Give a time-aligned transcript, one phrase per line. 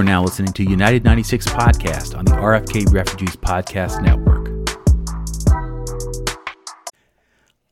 [0.00, 4.48] are now listening to United 96 Podcast on the RFK Refugees Podcast Network.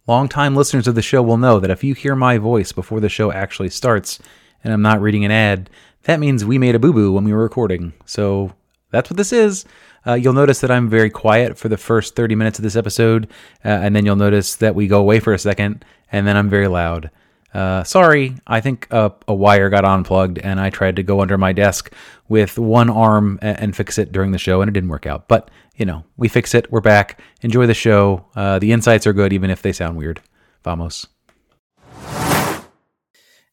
[0.07, 3.09] Longtime listeners of the show will know that if you hear my voice before the
[3.09, 4.19] show actually starts
[4.63, 5.71] and I'm not reading an ad,
[6.03, 7.95] that means we made a boo boo when we were recording.
[8.05, 8.53] So
[8.91, 9.65] that's what this is.
[10.07, 13.25] Uh, you'll notice that I'm very quiet for the first 30 minutes of this episode,
[13.65, 16.51] uh, and then you'll notice that we go away for a second, and then I'm
[16.51, 17.11] very loud.
[17.55, 21.39] Uh, sorry, I think a, a, wire got unplugged, and I tried to go under
[21.39, 21.93] my desk
[22.29, 25.29] with one arm and, and, fix it during the show, and it didn't work out.
[25.29, 26.71] But, you know, we fix it.
[26.71, 27.21] We're back.
[27.41, 28.27] Enjoy the show.
[28.37, 30.21] Uh, the insights are good, even if they sound weird.
[30.63, 31.07] Vamos.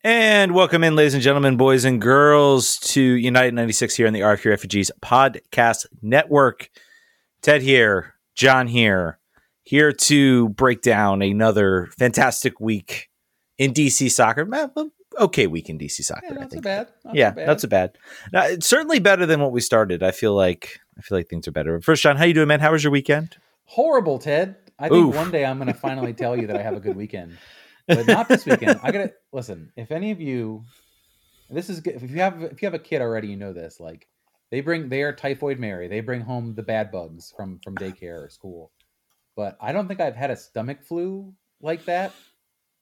[0.04, 4.20] And welcome in, ladies and gentlemen, boys and girls, to United 96 here on the
[4.20, 6.70] RFK Refugees Podcast Network.
[7.42, 9.20] Ted here, Jon here,
[9.64, 13.10] here to break down another fantastic week
[13.58, 14.48] in DC soccer.
[15.20, 16.26] Okay, week in DC soccer.
[16.28, 16.64] Yeah, not I think.
[16.64, 16.88] bad.
[17.04, 17.48] Not yeah, bad.
[17.48, 17.98] not so bad.
[18.34, 20.04] Now, it's certainly better than what we started.
[20.04, 21.80] I feel like I feel like things are better.
[21.82, 22.60] First, Jon, how you doing, man?
[22.60, 23.38] How was your weekend?
[23.66, 24.58] Horrible, Ted.
[24.78, 25.16] I think Oof.
[25.16, 27.38] one day I'm going to finally tell you that I have a good weekend,
[27.88, 28.80] but not this weekend.
[28.84, 29.72] I gotta listen.
[29.78, 30.66] If any of you,
[31.50, 31.96] this is good.
[31.96, 33.80] If you have if you have a kid already, you know this.
[33.80, 34.08] Like
[34.52, 35.88] they bring they are typhoid Mary.
[35.88, 38.72] They bring home the bad bugs from from daycare or school.
[39.36, 42.14] But I don't think I've had a stomach flu like that.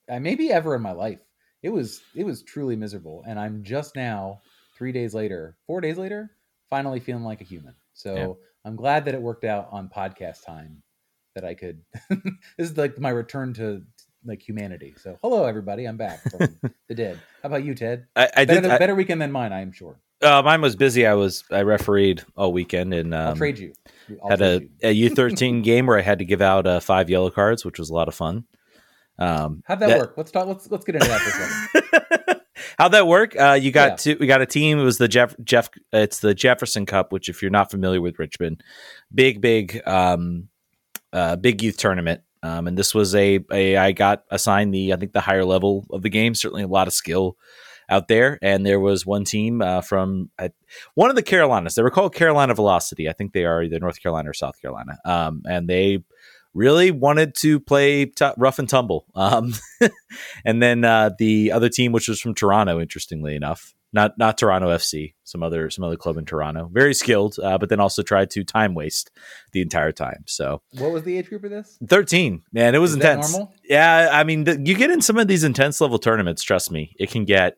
[0.10, 1.20] Uh, maybe ever in my life.
[1.62, 4.42] It was it was truly miserable, and I'm just now
[4.78, 6.30] three days later, four days later,
[6.70, 7.74] finally feeling like a human.
[7.94, 8.34] So Yeah.
[8.66, 10.84] I'm glad that it worked out on podcast time
[11.36, 11.82] that I could.
[12.10, 13.84] this is like my return to
[14.26, 14.94] like humanity.
[14.98, 16.58] So hello everybody, I'm back from
[16.90, 17.20] the dead.
[17.42, 18.08] How about you, Ted?
[18.16, 18.72] I, I better, did.
[18.72, 20.00] I- better weekend than mine, I am sure.
[20.22, 21.06] uh, mine was busy.
[21.08, 23.74] I was I refereed all weekend and I'll um, trade you.
[24.22, 26.80] I'll had a, trade a U thirteen game where I had to give out uh,
[26.82, 28.44] five yellow cards, which was a lot of fun.
[29.20, 30.14] Um, How'd that, work?
[30.18, 30.48] Let's talk.
[30.48, 32.42] Let's let's get into that for a second.
[32.80, 33.40] How'd that work?
[33.40, 33.96] Uh, you got Yeah.
[34.14, 34.80] two, we got a team.
[34.80, 35.70] It was the Jeff Jeff.
[35.92, 38.64] It's the Jefferson Cup, which if you're not familiar with Richmond,
[39.14, 40.48] big big um,
[41.12, 42.22] uh, big youth tournament.
[42.42, 45.86] Um, and this was a, a I got assigned the I think the higher level
[45.92, 46.36] of the game.
[46.36, 47.38] Certainly a lot of skill
[47.90, 48.40] out there.
[48.42, 50.50] And there was one team uh, from uh,
[50.96, 51.76] one of the Carolinas.
[51.76, 53.08] They were called Carolina Velocity.
[53.10, 54.98] I think they are either North Carolina or South Carolina.
[55.06, 56.04] Um, and they
[56.54, 59.06] really wanted to play t- rough and tumble.
[59.16, 59.54] Um,
[60.46, 64.70] and then uh, the other team, which was from Toronto, interestingly enough, not not Toronto
[64.70, 68.32] FC, some other some other club in Toronto, very skilled, uh, but then also tried
[68.32, 69.12] to time waste
[69.52, 70.24] the entire time.
[70.26, 71.78] So What was the age group of this?
[71.88, 73.38] thirteen, man, it was Is intense.
[73.64, 76.42] Yeah, I mean, th- you get in some of these intense level tournaments.
[76.42, 77.58] Trust me, it can get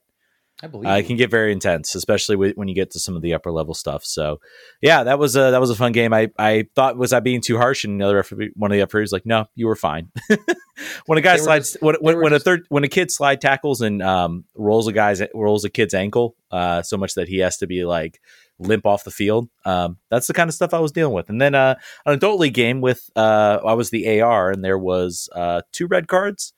[0.65, 0.89] I believe.
[0.89, 3.33] uh, it can get very intense, especially with, when you get to some of the
[3.33, 4.03] upper level stuff.
[4.03, 4.39] So,
[4.81, 6.13] yeah, that was a that was a fun game.
[6.13, 8.81] I, I thought was I being too harsh, and the other referee, one of the
[8.81, 10.11] referees, was like, no, you were fine.
[11.05, 14.01] when a guy slides, just- when, when, a third, when a kid slide tackles and
[14.01, 17.67] um, rolls a guy's rolls a kid's ankle, uh, so much that he has to
[17.67, 18.19] be like
[18.57, 19.49] limp off the field.
[19.65, 21.29] Um, that's the kind of stuff I was dealing with.
[21.29, 24.79] And then uh, an adult league game with uh, I was the AR, and there
[24.79, 26.53] was uh, two red cards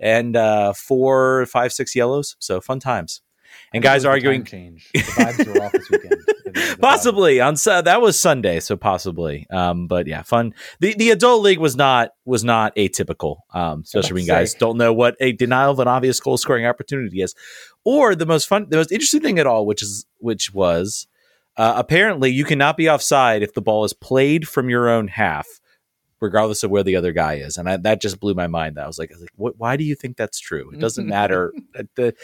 [0.00, 2.36] and uh, four, five, six yellows.
[2.38, 3.22] So fun times.
[3.72, 4.90] And guys it was the time arguing change.
[4.92, 6.12] The vibes were off this weekend.
[6.12, 9.46] The- the possibly on that was Sunday, so possibly.
[9.50, 10.54] Um, but yeah, fun.
[10.80, 14.92] The the adult league was not was not atypical, um, especially when guys don't know
[14.92, 17.34] what a denial of an obvious goal scoring opportunity is,
[17.84, 21.06] or the most fun, the most interesting thing at all, which is which was
[21.56, 25.46] uh, apparently you cannot be offside if the ball is played from your own half.
[26.20, 28.76] Regardless of where the other guy is, and I, that just blew my mind.
[28.76, 30.68] That I was like, I was like, what, why do you think that's true?
[30.72, 31.52] It doesn't matter.
[31.96, 32.16] it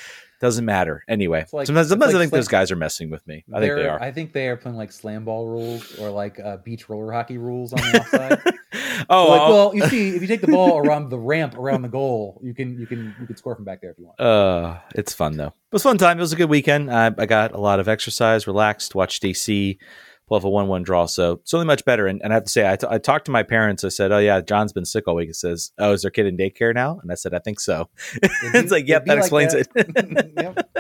[0.44, 1.47] doesn't matter anyway.
[1.53, 3.44] Like- sometimes, sometimes I like think those guys are messing with me.
[3.53, 6.38] I think they They're- I think they are playing like slam ball rules or like
[6.38, 8.41] uh, beach roller hockey rules on the offside.
[9.09, 11.88] oh, like, well, you see, if you take the ball around the ramp around the
[11.88, 14.21] goal, you can you can you can score from back there if you want.
[14.21, 15.47] uh, it's fun though.
[15.49, 16.19] It was a fun time.
[16.19, 16.93] It was a good weekend.
[16.93, 19.78] I, I got a lot of exercise, relaxed, watched DC,
[20.26, 21.06] pull off a one-one draw.
[21.06, 22.06] So it's only much better.
[22.06, 23.84] And, and I have to say, I, t- I talked to my parents.
[23.84, 26.26] I said, "Oh yeah, Jon's been sick all week." It says, "Oh, is their kid
[26.26, 27.88] in daycare now?" And I said, "I think so."
[28.22, 30.32] it's like, yep, that It'd explains like it.
[30.36, 30.71] yep.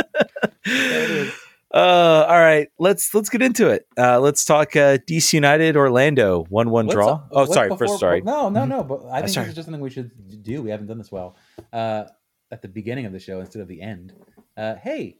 [0.64, 1.34] it.
[1.74, 3.84] Uh, all right, let's let's get into it.
[3.98, 7.14] Uh, let's talk uh, DC United Orlando one-one draw.
[7.14, 7.68] up- oh, sorry.
[7.68, 8.20] before- first, sorry.
[8.20, 8.84] No, no, no.
[8.84, 9.46] But I think sorry.
[9.46, 10.12] this is just something we should
[10.44, 10.62] do.
[10.62, 11.34] We haven't done this well.
[11.72, 12.04] Uh,
[12.52, 14.12] at the beginning of the show instead of the end.
[14.56, 15.16] Uh, hey,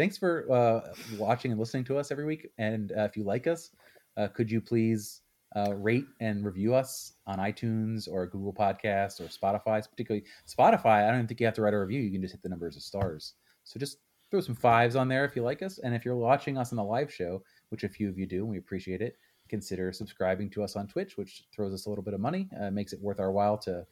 [0.00, 2.48] thanks for uh, watching and listening to us every week.
[2.56, 3.70] And uh, if you like us,
[4.16, 5.20] uh, could you please
[5.54, 9.86] uh, rate and review us on iTunes or Google Podcasts or Spotify?
[9.90, 12.00] Particularly Spotify, I don't think you have to write a review.
[12.00, 13.34] You can just hit the numbers of stars.
[13.64, 13.98] So just
[14.30, 15.80] throw some fives on there if you like us.
[15.80, 18.38] And if you're watching us on the live show, which a few of you do,
[18.38, 19.18] and we appreciate it,
[19.50, 22.70] consider subscribing to us on Twitch, which throws us a little bit of money, uh,
[22.70, 23.84] makes it worth our while to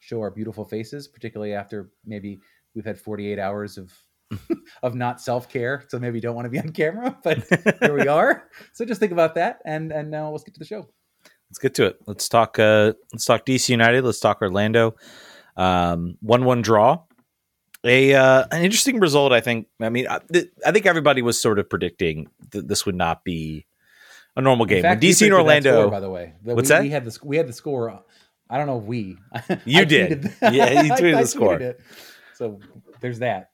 [0.00, 2.40] show our beautiful faces, particularly after maybe
[2.74, 3.90] we've had 48 hours of
[4.82, 5.84] of not self care.
[5.88, 7.38] So maybe you don't want to be on camera, but
[7.80, 8.44] here we are.
[8.72, 10.88] So just think about that, and and now let's get to the show.
[11.50, 11.98] Let's get to it.
[12.06, 12.58] Let's talk.
[12.58, 14.04] Uh, let's talk DC United.
[14.04, 14.96] Let's talk Orlando.
[15.56, 17.02] Um, one one draw.
[17.84, 19.32] A uh, an interesting result.
[19.32, 19.68] I think.
[19.80, 23.22] I mean, I, th- I think everybody was sort of predicting that this would not
[23.22, 23.66] be
[24.34, 24.82] a normal game.
[24.82, 25.82] fact, DC and Orlando.
[25.82, 26.82] score, by the way, That What's we, that?
[26.82, 28.02] We had the sc- we had the score.
[28.50, 29.16] I don't know if we.
[29.64, 30.32] You did.
[30.42, 31.60] Yeah, you tweeted I the score.
[31.60, 31.80] it.
[32.34, 32.60] So
[33.00, 33.50] there's that.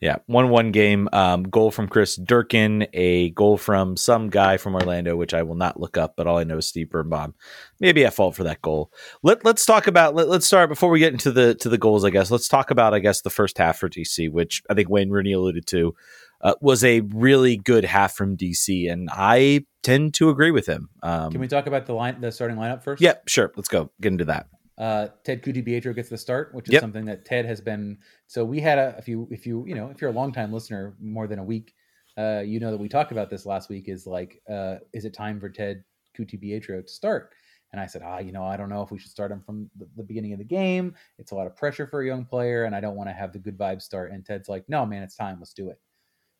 [0.00, 1.08] Yeah, one one game.
[1.12, 5.56] Um, goal from Chris Durkin, a goal from some guy from Orlando, which I will
[5.56, 7.34] not look up, but all I know is Steve Birnbaum.
[7.78, 8.90] Maybe at fault for that goal.
[9.22, 10.14] Let Let's talk about.
[10.14, 12.04] Let, let's start before we get into the to the goals.
[12.04, 14.88] I guess let's talk about I guess the first half for DC, which I think
[14.88, 15.94] Wayne Rooney alluded to,
[16.40, 20.88] uh, was a really good half from DC, and I tend to agree with him.
[21.02, 23.02] Um, Can we talk about the line, the starting lineup first?
[23.02, 23.52] yeah, sure.
[23.56, 24.46] Let's go get into that.
[24.78, 26.80] Uh, Ted Pietro gets the start, which is Yep.
[26.80, 27.98] something that Ted has been.
[28.28, 28.94] So we had a.
[28.96, 31.74] If you if you you know if you're a longtime listener, more than a week,
[32.16, 33.88] uh, you know that we talked about this last week.
[33.88, 35.82] Is like, uh, is it time for Ted
[36.14, 37.32] Pietro to start?
[37.72, 39.68] And I said, ah, you know, I don't know if we should start him from
[39.76, 40.94] the, the beginning of the game.
[41.18, 43.32] It's a lot of pressure for a young player, and I don't want to have
[43.32, 44.10] the good vibes start.
[44.10, 45.36] And Ted's like, no, man, it's time.
[45.38, 45.78] Let's do it.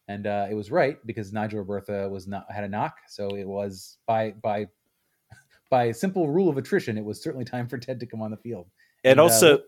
[0.07, 3.47] And uh, it was right because Nigel Robertha was not had a knock, so it
[3.47, 4.69] was by by
[5.71, 8.31] by a simple rule of attrition, it was certainly time for Ted to come on
[8.31, 8.67] the field.
[9.05, 9.61] And uh, also,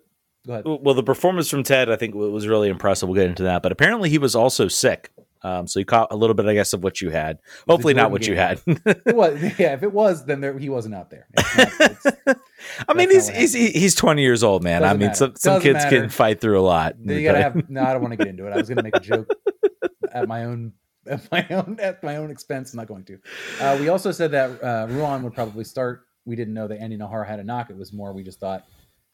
[0.49, 0.64] ahead.
[0.64, 3.08] well, the performance from Ted, I think, was really impressive.
[3.08, 3.62] We'll get into that.
[3.62, 5.11] But apparently, he was also sick.
[5.43, 7.38] Um, so you caught a little bit, I guess, of what you had.
[7.67, 8.61] Hopefully, not what you had.
[8.67, 9.73] It was, yeah.
[9.73, 11.26] If it was, then there, he wasn't out there.
[11.32, 12.37] It's not- it's-
[12.88, 14.82] I mean, he's he's he's twenty years old, man.
[14.82, 15.17] I Doesn't mean, matter.
[15.17, 16.00] some some Doesn't kids matter.
[16.02, 16.97] can fight through a lot.
[17.02, 17.70] you gotta have.
[17.70, 18.52] No, I don't want to get into it.
[18.52, 19.31] I was going to make a joke
[20.12, 20.73] at my own.
[21.06, 23.19] At my own at my own expense, I'm not going to.
[23.61, 26.02] Uh, we also said that uh, Ruan would probably start.
[26.26, 27.70] We didn't know that Andy Najar had a knock.
[27.70, 28.67] It was more we just thought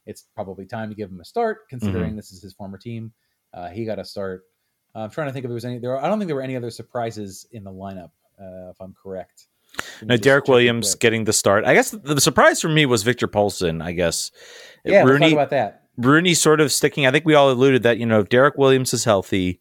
[0.04, 2.16] it's probably time to give him a start, considering Mm-hmm.
[2.16, 3.12] this is his former team.
[3.54, 4.44] Uh, he got a start.
[4.94, 5.78] Uh, I'm trying to think if there was any.
[5.78, 8.10] There, were, I don't think there were any other surprises in the lineup,
[8.40, 9.46] uh, if I'm correct.
[10.02, 11.64] No, Derrick Williams getting the start.
[11.64, 13.82] I guess the, surprise for me was Victor Palsson.
[13.82, 14.30] I guess
[14.84, 15.82] Yeah, Rooney talk about that.
[15.98, 17.06] Rooney sort of sticking.
[17.06, 19.60] I think we all alluded that you know if Derrick Williams is healthy,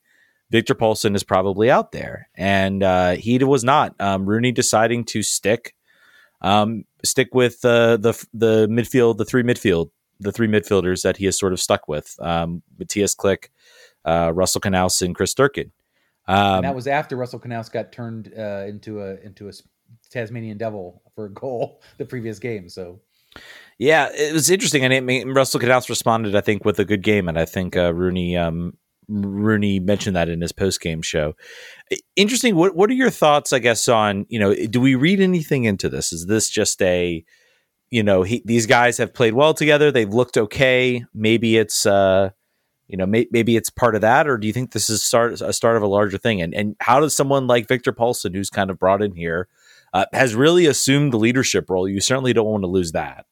[0.51, 3.95] Victor Palsson is probably out there, and uh, he was not.
[3.99, 5.75] Um, Rooney deciding to stick,
[6.41, 9.89] um, stick with uh, the the midfield, the three midfield,
[10.19, 12.15] the three midfielders that he has sort of stuck with.
[12.19, 13.49] Um, Matthias Klich,
[14.05, 15.71] uh, Russell Canouse, and Chris Durkin.
[16.27, 19.51] Um, and that was after Russell Canouse got turned uh, into a into a
[20.11, 22.69] Tasmanian devil for a goal the previous game.
[22.69, 22.99] So
[23.77, 27.37] Yeah, it was interesting, and Russell Canouse responded, I think, with a good game, and
[27.37, 31.33] I think uh, Rooney um, Rooney mentioned that in his post game show.
[32.15, 32.55] Interesting.
[32.55, 33.53] What What are your thoughts?
[33.53, 36.13] I guess on you know, do we read anything into this?
[36.13, 37.23] Is this just a
[37.89, 39.91] you know he, these guys have played well together?
[39.91, 41.05] They've looked okay.
[41.13, 42.31] Maybe it's uh,
[42.87, 45.41] you know may, maybe it's part of that, or do you think this is start
[45.41, 46.41] a start of a larger thing?
[46.41, 49.47] And and how does someone like Victor Palsson, who's kind of brought in here,
[49.93, 51.87] uh, has really assumed the leadership role?
[51.87, 53.25] You certainly don't want to lose that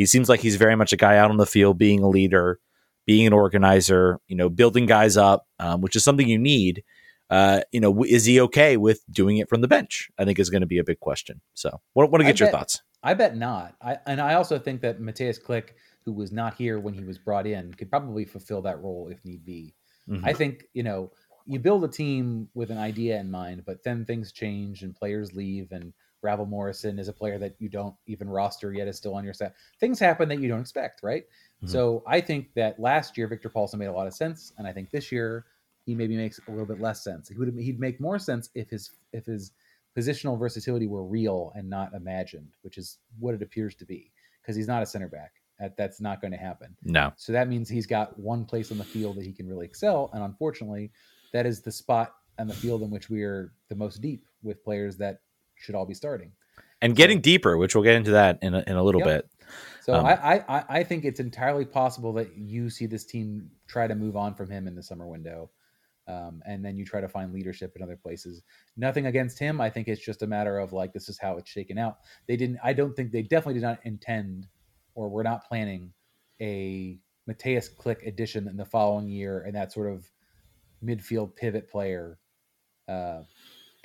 [0.00, 2.58] he seems like he's very much a guy out on the field being a leader
[3.06, 6.82] being an organizer you know building guys up um, which is something you need
[7.30, 10.50] uh, you know is he okay with doing it from the bench i think is
[10.50, 12.82] going to be a big question so want, want to I get your bet- thoughts
[13.02, 13.74] I bet not.
[13.80, 15.70] I and I also think that Mateusz Klich,
[16.04, 19.24] who was not here when he was brought in, could probably fulfill that role if
[19.24, 19.74] need be.
[20.08, 20.20] Mhm.
[20.24, 21.12] I think you know
[21.46, 25.32] you build a team with an idea in mind, but then things change and players
[25.32, 25.92] leave, and
[26.22, 29.32] Ravel Morrison is a player that you don't even roster yet is still on your
[29.32, 29.54] set.
[29.78, 31.24] Things happen that you don't expect, right?
[31.62, 31.68] Mhm.
[31.68, 34.72] So I think that last year Victor Palsson made a lot of sense, and I
[34.72, 35.44] think this year
[35.84, 37.28] he maybe makes a little bit less sense.
[37.28, 39.52] He would he'd make more sense if his if his
[39.96, 44.54] positional versatility were real and not imagined, which is what it appears to be, because
[44.56, 45.32] he's not a center back.
[45.58, 46.74] That, that's not going to happen.
[46.84, 49.66] no So that means he's got one place on the field that he can really
[49.66, 50.08] excel.
[50.14, 50.90] And unfortunately,
[51.32, 54.64] that is the spot on the field in which we are the most deep with
[54.64, 55.20] players that
[55.56, 56.32] should all be starting.
[56.80, 59.08] and getting deeper which we'll get into that in a, in a little Yep.
[59.08, 59.39] bit
[59.82, 63.50] So Um, I, I, I- I think it's entirely possible that you see this team
[63.66, 65.50] try to move on from him in the summer window.
[66.08, 68.42] Um, and then you try to find leadership in other places.
[68.76, 69.60] Nothing against him.
[69.60, 71.98] I think it's just a matter of like, this is how it's shaken out.
[72.26, 74.48] They didn't, I don't think they definitely did not intend
[74.94, 75.92] or were not planning
[76.40, 80.10] a Mateusz Klich edition in the following year and that sort of
[80.84, 82.18] midfield pivot player.
[82.88, 83.22] Uh,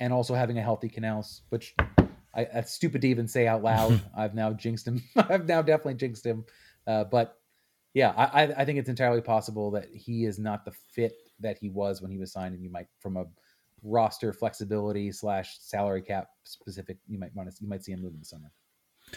[0.00, 1.74] and also having a healthy Canouse, which
[2.36, 4.00] I, that's stupid to even say out loud.
[4.16, 5.02] I've now jinxed him.
[5.16, 6.44] I've now definitely jinxed him.
[6.86, 7.38] Uh, but
[7.94, 11.58] yeah, I, I- I think it's entirely possible that he is not the fit that
[11.58, 13.24] he was when he was signed, and you might, from a
[13.82, 18.12] roster flexibility slash salary cap specific, you might want to you might see him move
[18.14, 18.50] in the summer.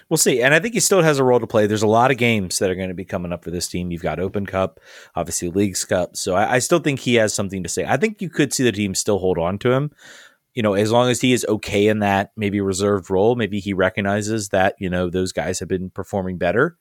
[0.07, 0.43] We'll see.
[0.43, 1.65] And I think he still has a role to play.
[1.65, 3.89] There's a lot of games that are going to be coming up for this team.
[3.89, 4.79] You've got Open Cup,
[5.15, 6.15] obviously Leagues Cup.
[6.15, 7.85] So I, I still think he has something to say.
[7.85, 9.91] I think you could see the team still hold on to him.
[10.55, 13.73] You know, as long as he is okay in that maybe reserved role, maybe he
[13.73, 16.77] recognizes that, you know, those guys have been performing better.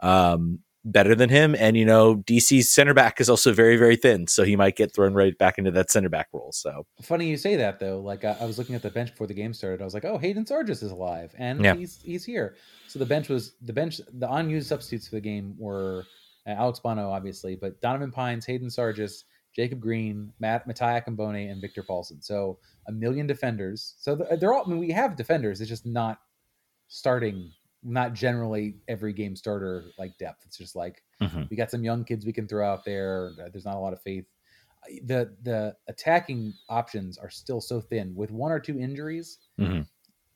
[0.00, 1.54] Um, better than him.
[1.56, 4.26] And, you know, DC's center back is also very, very thin.
[4.26, 6.50] So he might get thrown right back into that center back role.
[6.52, 8.00] So funny you say that though.
[8.00, 9.80] Like I, I was looking at the bench before the game started.
[9.80, 11.74] I was like, oh, Hayden Sargis is alive and Yeah.
[11.76, 12.56] he's he's here.
[12.88, 14.00] So the bench was the bench.
[14.12, 16.04] The unused substitutes for the game were
[16.48, 19.22] uh, Alex Bono, obviously, but Donovan Pines, Hayden Sargis,
[19.54, 22.20] Jacob Green, Matt Matai Akinmboni, and Victor Paulson.
[22.22, 23.94] So a million defenders.
[23.98, 24.64] So they're all.
[24.66, 25.60] I mean, we have defenders.
[25.60, 26.18] It's just not
[26.88, 27.52] starting.
[27.84, 30.44] Not generally every game starter like depth.
[30.46, 31.50] It's just like Mhm.
[31.50, 33.32] we got some young kids we can throw out there.
[33.52, 34.24] There's not a lot of faith.
[35.04, 38.14] The the attacking options are still so thin.
[38.14, 39.86] With one or two injuries, Mhm.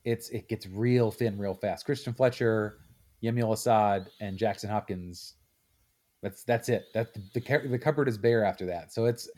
[0.04, 1.86] it's it gets real thin real fast.
[1.86, 2.78] Kristian Fletcher,
[3.22, 5.34] Yamil Asad, and Jackson Hopkins.
[6.26, 6.86] That's that's it.
[6.92, 7.20] That the
[7.68, 8.92] the cupboard is bare after that.
[8.92, 9.30] So it's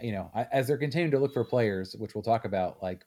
[0.00, 3.04] you know as they're continuing to look for players, which we'll talk about, like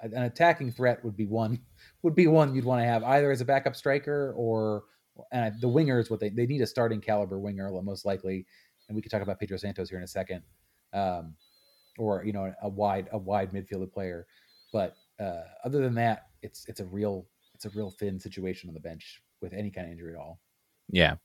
[0.00, 1.60] an attacking threat would be one
[2.02, 4.84] would be one you'd want to have either as a backup striker or
[5.30, 8.46] and the winger is what they they need a starting caliber winger most likely,
[8.88, 10.42] and we could talk about Pedro Santos here in a second,
[10.94, 11.34] um,
[11.98, 14.26] or you know a wide a wide midfielder player,
[14.72, 18.74] but uh, other than that, it's it's a real it's a real thin situation on
[18.74, 20.40] the bench with any kind of injury at all.
[20.90, 21.16] Yeah.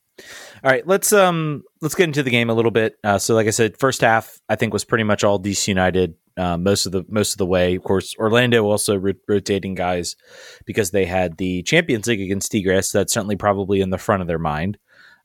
[0.63, 2.95] All right, let's um let's get into the game a little bit.
[3.03, 6.15] Uh, so, like I said, first half I think was pretty much all DC United
[6.39, 7.75] uh, most of the most of the way.
[7.75, 10.15] Of course, Orlando also ro- rotating guys
[10.65, 12.89] because they had the Champions League against Tigres.
[12.89, 14.77] So that's certainly probably in the front of their mind.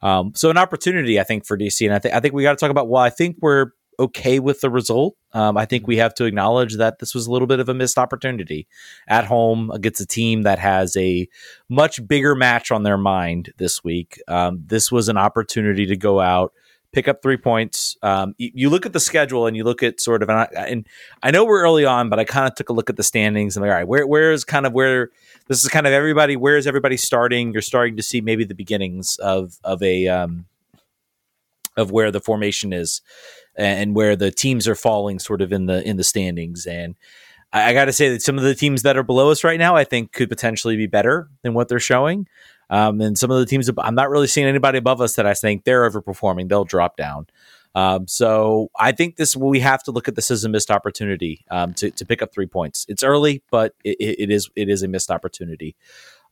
[0.03, 2.53] Um, so an opportunity, I think, for DC, and I think I think we got
[2.53, 2.89] to talk about.
[2.89, 5.17] Well, I think we're okay with the result.
[5.33, 7.75] Um, I think we have to acknowledge that this was a little bit of a
[7.75, 8.67] missed opportunity
[9.09, 11.29] at home against a team that has a
[11.69, 14.21] much bigger match on their mind this week.
[14.29, 16.53] Um, this was an opportunity to go out,
[16.93, 17.97] pick up three points.
[18.03, 20.45] Um, you, you look at the schedule and you look at sort of, and I,
[20.69, 20.87] and
[21.23, 23.57] I know we're early on, but I kind of took a look at the standings
[23.57, 25.11] and like, all right, where where is kind of where
[25.49, 26.37] this is kind of everybody.
[26.37, 27.53] Where is everybody starting?
[27.53, 30.47] You're starting to see maybe the beginnings of of a um,
[31.77, 33.01] of where the formation is
[33.57, 36.97] and where the teams are falling sort of in the in the standings and
[37.55, 39.59] I, I got to say that some of the teams that are below us right
[39.59, 42.27] now, I think, could potentially be better than what they're showing.
[42.69, 45.35] Um, and some of the teams, I'm not really seeing anybody above us that I
[45.35, 46.49] think they're overperforming.
[46.49, 47.27] They'll drop down.
[47.75, 51.45] Um, so I think this we have to look at this as a missed opportunity
[51.51, 52.87] um, to to pick up three points.
[52.89, 55.75] It's early, but it, it is it is a missed opportunity.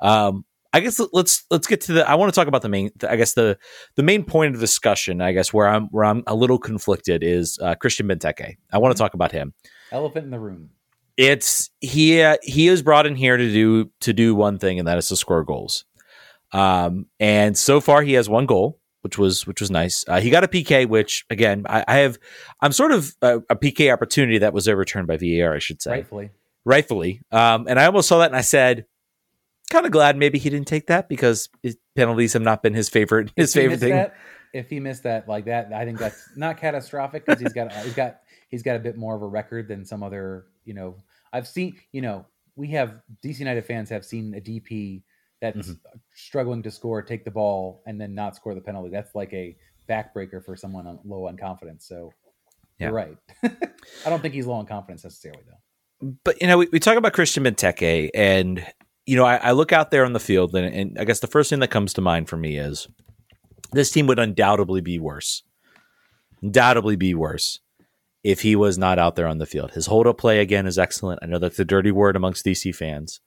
[0.00, 2.08] Um, I guess let's let's get to the.
[2.08, 2.90] I want to talk about the main.
[3.08, 3.58] I guess the
[3.96, 5.20] the main point of discussion.
[5.20, 8.56] I guess where I'm where I'm a little conflicted is uh, Christian Benteke.
[8.72, 9.52] I want to talk about him
[9.90, 10.70] Elephant in the room.
[11.18, 14.88] it's he uh, he is brought in here to do to do one thing and
[14.88, 15.84] that is to score goals
[16.52, 20.30] um and so far he has one goal which was which was nice uh, he
[20.30, 22.18] got a pk which again i, I have
[22.60, 25.90] i'm sort of a, a pk opportunity that was overturned by var i should say
[25.92, 26.30] Rightfully.
[26.64, 28.84] rightfully um and i almost saw that and i said
[29.72, 32.88] kind of glad maybe he didn't take that because his penalties have not been his
[32.88, 34.14] favorite his If favorite thing that-
[34.52, 37.94] if he missed that like that, I think that's not catastrophic because he's got he's
[37.94, 40.44] got he's got a bit more of a record than some other.
[40.66, 40.96] You know,
[41.32, 41.76] I've seen.
[41.92, 45.02] You know, we have DC United fans have seen a DP
[45.40, 45.98] that's Mm-hmm.
[46.14, 48.90] struggling to score, take the ball, and then not score the penalty.
[48.90, 49.56] That's like a
[49.88, 51.86] backbreaker for someone on, low on confidence.
[51.88, 52.12] So
[52.78, 52.88] Yeah.
[52.88, 53.16] you're right.
[53.42, 56.12] I don't think he's low on confidence necessarily, though.
[56.24, 58.64] but you know, we, we talk about Christian Benteke, and
[59.06, 61.26] you know, I, I look out there on the field, and, and I guess the
[61.26, 62.88] first thing that comes to mind for me is
[63.72, 65.42] this team would undoubtedly be worse,
[66.42, 67.58] undoubtedly be worse
[68.22, 69.72] if he was not out there on the field.
[69.72, 71.20] His hold up play again is excellent.
[71.22, 73.20] I know that's a dirty word amongst DC fans.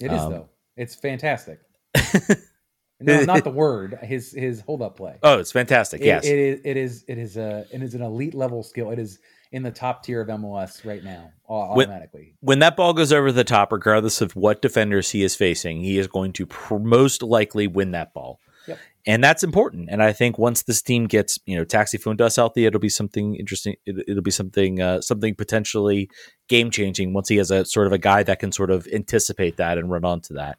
[0.00, 0.48] It is Um, though.
[0.76, 1.60] It's fantastic.
[3.00, 3.98] no, not the word.
[4.02, 5.16] His his hold up play.
[5.22, 6.00] Oh, it's fantastic.
[6.02, 6.60] It- yes, it is.
[6.64, 7.04] It is.
[7.08, 7.66] It is a.
[7.72, 8.90] It is an elite level skill.
[8.90, 9.18] It is
[9.52, 11.32] in the top tier of MLS right now.
[11.48, 12.34] au- When- Automatically.
[12.40, 15.98] when that ball goes over the top, regardless of what defenders he is facing, he
[15.98, 18.40] is going to pr- most likely win that ball.
[18.66, 18.78] Yep.
[19.08, 19.88] And that's important.
[19.88, 23.36] And I think once this team gets, you know, Taxi Fountas healthy, it'll be something
[23.36, 23.76] interesting.
[23.86, 26.10] It, it'll be something, uh, something potentially
[26.48, 29.58] game changing once he has a sort of a guy that can sort of anticipate
[29.58, 30.58] that and run onto that.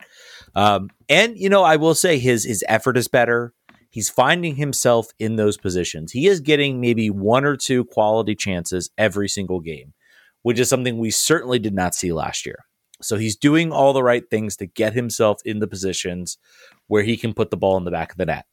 [0.56, 3.54] Um, and you know, I will say his his effort is better.
[3.98, 6.12] He's finding himself in those positions.
[6.12, 9.96] He is getting maybe one or two quality chances every single game,
[10.44, 12.66] which is something we certainly did not see last year.
[13.02, 16.38] So he's doing all the right things to get himself in the positions
[16.86, 18.46] where he can put the ball in the back of the net.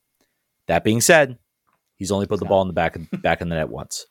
[0.67, 1.37] That being said,
[1.97, 4.07] he's only put the ball in the back back in the net once.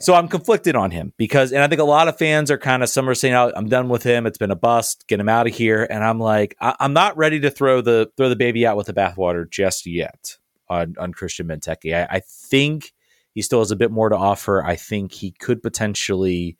[0.00, 2.82] So I'm conflicted on him because, and I think a lot of fans are kind
[2.82, 4.26] of some are saying, oh, "I'm done with him.
[4.26, 5.06] It's been a bust.
[5.06, 8.10] Get him out of here." And I'm like, I- am not ready to throw the
[8.16, 11.94] throw the baby out with the bathwater just yet on on Christian Benteke.
[11.94, 12.92] I, I think
[13.34, 14.64] he still has a bit more to offer.
[14.64, 16.56] I think he could potentially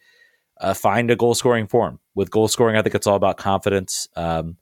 [0.60, 1.98] uh, find a goal scoring form.
[2.14, 4.08] With goal scoring, I think it's all about confidence.
[4.16, 4.56] Um,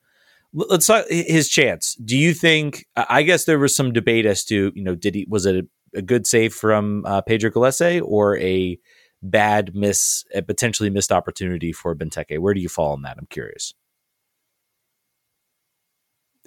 [0.52, 1.94] let's talk his chance.
[1.96, 2.86] Do you think?
[2.96, 6.02] I guess there was some debate as to you know did he was it a,
[6.02, 8.78] good save from uh, Pedro Gallese or a
[9.22, 12.38] bad miss, a potentially missed opportunity for Benteke?
[12.38, 13.16] Where do you fall on that?
[13.18, 13.74] I'm curious.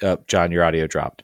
[0.02, 1.24] Uh, Jon, your audio dropped.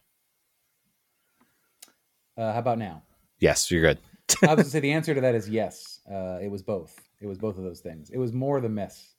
[2.37, 3.03] Uh, how about now?
[3.39, 3.99] Yes, you're good.
[4.43, 5.99] I was going to say the answer to that is yes.
[6.09, 6.99] Uh, it was both.
[7.19, 8.09] It was both of those things.
[8.11, 9.15] It was more the miss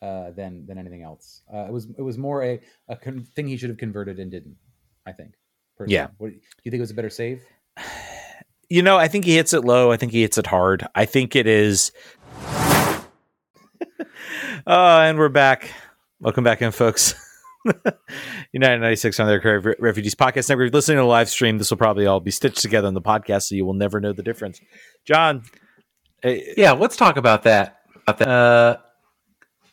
[0.00, 1.42] uh, than than anything else.
[1.52, 4.30] Uh, it was it was more a a con- thing he should have converted and
[4.30, 4.56] didn't.
[5.04, 5.34] I think.
[5.76, 5.94] Personally.
[5.94, 6.06] Yeah.
[6.18, 7.44] What, do you think it was a better save?
[8.72, 9.92] You know, I think he hits it low.
[9.92, 10.88] I think he hits it hard.
[10.94, 11.92] I think it is.
[12.42, 13.04] oh,
[14.66, 15.70] and we're back.
[16.20, 17.14] Welcome back in, folks.
[18.52, 20.68] United 96 on their Refugees podcast network.
[20.68, 22.94] If you're listening to a live stream, this will probably all be stitched together in
[22.94, 24.58] the podcast, so you will never know the difference.
[25.04, 25.42] Jon.
[26.22, 27.76] Eh, yeah, let's talk about that.
[28.06, 28.76] Uh,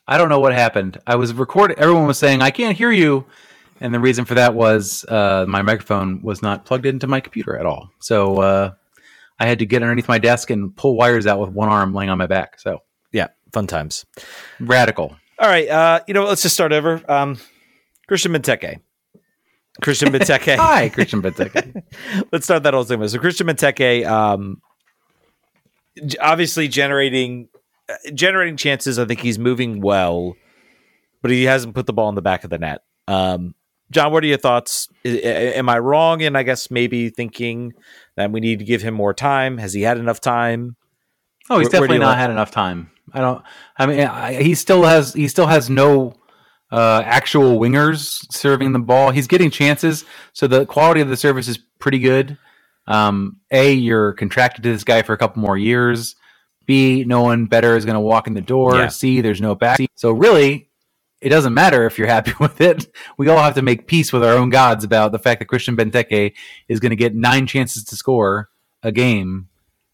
[0.10, 0.98] I don't know what happened.
[1.08, 3.28] I was recording, everyone was saying, I can't hear you.
[3.80, 7.58] And the reason for that was uh, my microphone was not plugged into my computer
[7.58, 7.92] at all.
[8.00, 8.72] So uh,
[9.40, 12.10] I had to get underneath my desk and pull wires out with one arm laying
[12.10, 12.60] on my back.
[12.60, 12.80] So,
[13.12, 14.06] yeah, fun times.
[14.60, 15.16] Radical.
[15.40, 15.70] All right.
[15.70, 17.02] Uh, you know, let's just start over.
[17.10, 17.38] Um,
[18.08, 18.80] Christian Benteke.
[19.82, 20.56] Christian Benteke.
[20.58, 21.84] Hi, Christian Benteke.
[22.32, 23.08] let's start that whole thing.
[23.08, 24.62] So Christian Benteke, um,
[26.20, 27.48] obviously generating
[27.88, 29.00] uh, generating chances.
[29.00, 30.36] I think he's moving well,
[31.22, 32.82] but he hasn't put the ball in the back of the net.
[33.08, 33.56] Um,
[33.92, 34.88] Jon, what are your thoughts?
[35.04, 37.74] Am I wrong in, I guess, maybe thinking
[38.16, 39.58] that we need to give him more time?
[39.58, 40.76] Has he had enough time?
[41.50, 42.92] Oh, he's where, definitely where not had enough time.
[43.12, 43.44] I don't.
[43.78, 45.14] I mean, I, he still has.
[45.14, 46.14] He still has no
[46.72, 49.10] uh, actual wingers serving the ball.
[49.10, 52.38] He's getting chances, so the quality of the service is pretty good.
[52.86, 56.16] Um, a, you're contracted to this guy for a couple more years.
[56.68, 58.76] B, no one better is going to walk in the door.
[58.76, 58.90] Yeah.
[58.90, 59.80] C, there's no back.
[59.96, 60.69] So really,
[61.22, 62.88] it doesn't matter if you're happy with it.
[63.18, 65.76] We all have to make peace with our own gods about the fact that Christian
[65.76, 66.34] Benteke
[66.68, 68.50] is going to get nine chances to score
[68.84, 69.50] a game,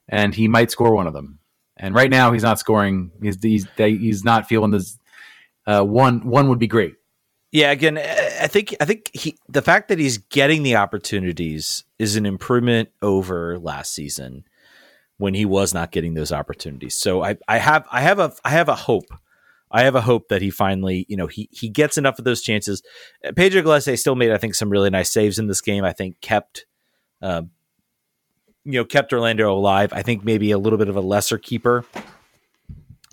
[0.07, 1.39] and he might score one of them.
[1.77, 3.11] And right now, he's not scoring.
[3.21, 4.97] He's he's, he's not feeling this.
[5.67, 6.95] Uh, one one would be great.
[7.51, 12.15] Yeah, again, I think I think he the fact that he's getting the opportunities is
[12.15, 14.45] an improvement over last season
[15.17, 16.95] when he was not getting those opportunities.
[16.95, 19.07] So I I have I have a I have a hope
[19.71, 22.41] I have a hope that he finally, you know, he he gets enough of those
[22.41, 22.81] chances.
[23.25, 25.83] Uh, Pedro Gallese still made, I think, some really nice saves in this game.
[25.83, 26.65] I think kept,
[27.21, 27.43] uh,
[28.63, 29.91] you know, kept Orlando alive.
[29.93, 31.83] I think maybe a little bit of a lesser keeper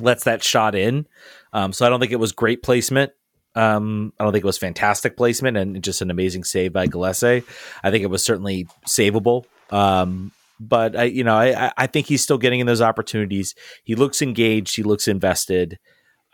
[0.00, 1.06] lets that shot in.
[1.52, 3.12] Um, so I don't think it was great placement.
[3.54, 7.44] Um, I don't think it was fantastic placement and just an amazing save by Gallese.
[7.82, 9.44] I think it was certainly savable.
[9.70, 13.54] Um, but I, you know, I, I think he's still getting in those opportunities.
[13.84, 14.76] He looks engaged.
[14.76, 15.78] He looks invested.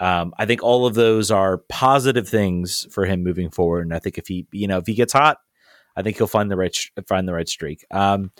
[0.00, 3.82] Um, I think all of those are positive things for him moving forward.
[3.82, 5.38] And I think if he, you know, if he gets hot,
[5.96, 7.84] I think he'll find the right find the right streak.
[7.90, 8.30] Um,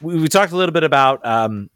[0.00, 1.68] we, we, talked a little bit about um,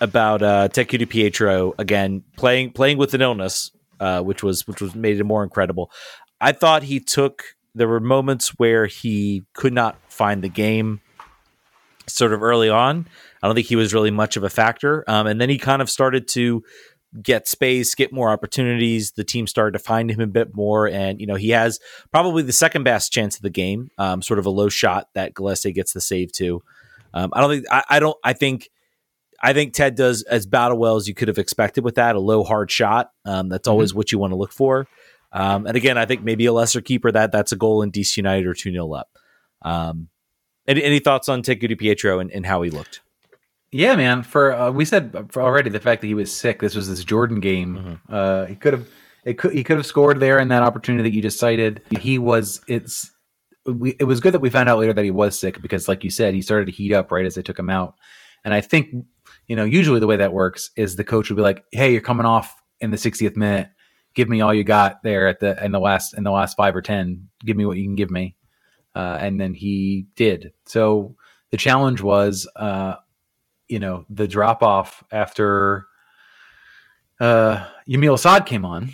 [0.00, 4.94] about uh, Ted Ku-DiPietro again playing playing with an illness, uh, which was which was
[4.94, 5.90] made it more incredible.
[6.40, 7.56] I thought he took.
[7.74, 11.00] There were moments where he could not find the game,
[12.06, 13.06] sort of early on.
[13.42, 15.82] I don't think he was really much of a factor, um, and then he kind
[15.82, 16.64] of started to
[17.22, 19.12] get space, get more opportunities.
[19.12, 21.80] The team started to find him a bit more, and you know he has
[22.12, 23.90] probably the second best chance of the game.
[23.98, 26.62] Um, sort of a low shot that Gillespie gets the save to.
[27.12, 28.68] Um, I don't think I, I, don't I think
[29.42, 32.20] I think Ted does as battle well as you could have expected with that a
[32.20, 33.10] low hard shot.
[33.24, 33.72] Um, that's mm-hmm.
[33.72, 34.86] always what you want to look for.
[35.32, 38.16] Um, and again, I think maybe a lesser keeper that that's a goal in DC
[38.16, 39.08] United or two 0 up.
[39.62, 40.08] Um,
[40.66, 43.00] any, any thoughts on Ted Ku-DiPietro and, and how he looked?
[43.72, 44.22] Yeah, man.
[44.22, 46.60] For uh, we said already the fact that he was sick.
[46.60, 47.76] This was this Jordan game.
[47.76, 48.14] Mm-hmm.
[48.14, 48.88] Uh, he could have
[49.24, 51.82] it could he could have scored there in that opportunity that you just cited.
[52.00, 53.10] He was it's
[53.66, 56.02] we, it was good that we found out later that he was sick because, like
[56.02, 57.94] you said, he started to heat up right as they took him out.
[58.44, 58.88] And I think
[59.46, 62.00] you know usually the way that works is the coach would be like, "Hey, you're
[62.00, 63.68] coming off in the 60th minute.
[64.14, 66.74] Give me all you got there at the in the last in the last five
[66.74, 67.28] or ten.
[67.44, 68.34] Give me what you can give me."
[68.96, 70.52] Uh, and then he did.
[70.66, 71.14] So
[71.50, 72.48] the challenge was.
[72.56, 72.96] Uh,
[73.70, 75.86] you know the drop off after
[77.20, 78.90] uh, Yamil Asad came on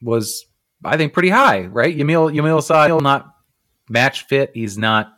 [0.00, 0.46] was
[0.84, 1.96] I think pretty high, right?
[1.96, 3.34] Yamil Yamil Asad not
[3.88, 4.50] match fit.
[4.54, 5.12] He's not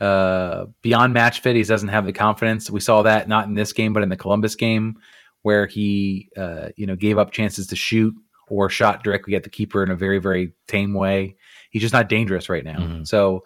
[0.00, 1.56] uh, beyond match fit.
[1.56, 2.70] He doesn't have the confidence.
[2.70, 4.96] We saw that not in this game, but in the Columbus game
[5.42, 8.14] where he uh, you know gave up chances to shoot
[8.48, 11.36] or shot directly at the keeper in a very very tame way.
[11.70, 12.78] He's just not dangerous right now.
[12.78, 13.06] Mhm.
[13.06, 13.44] So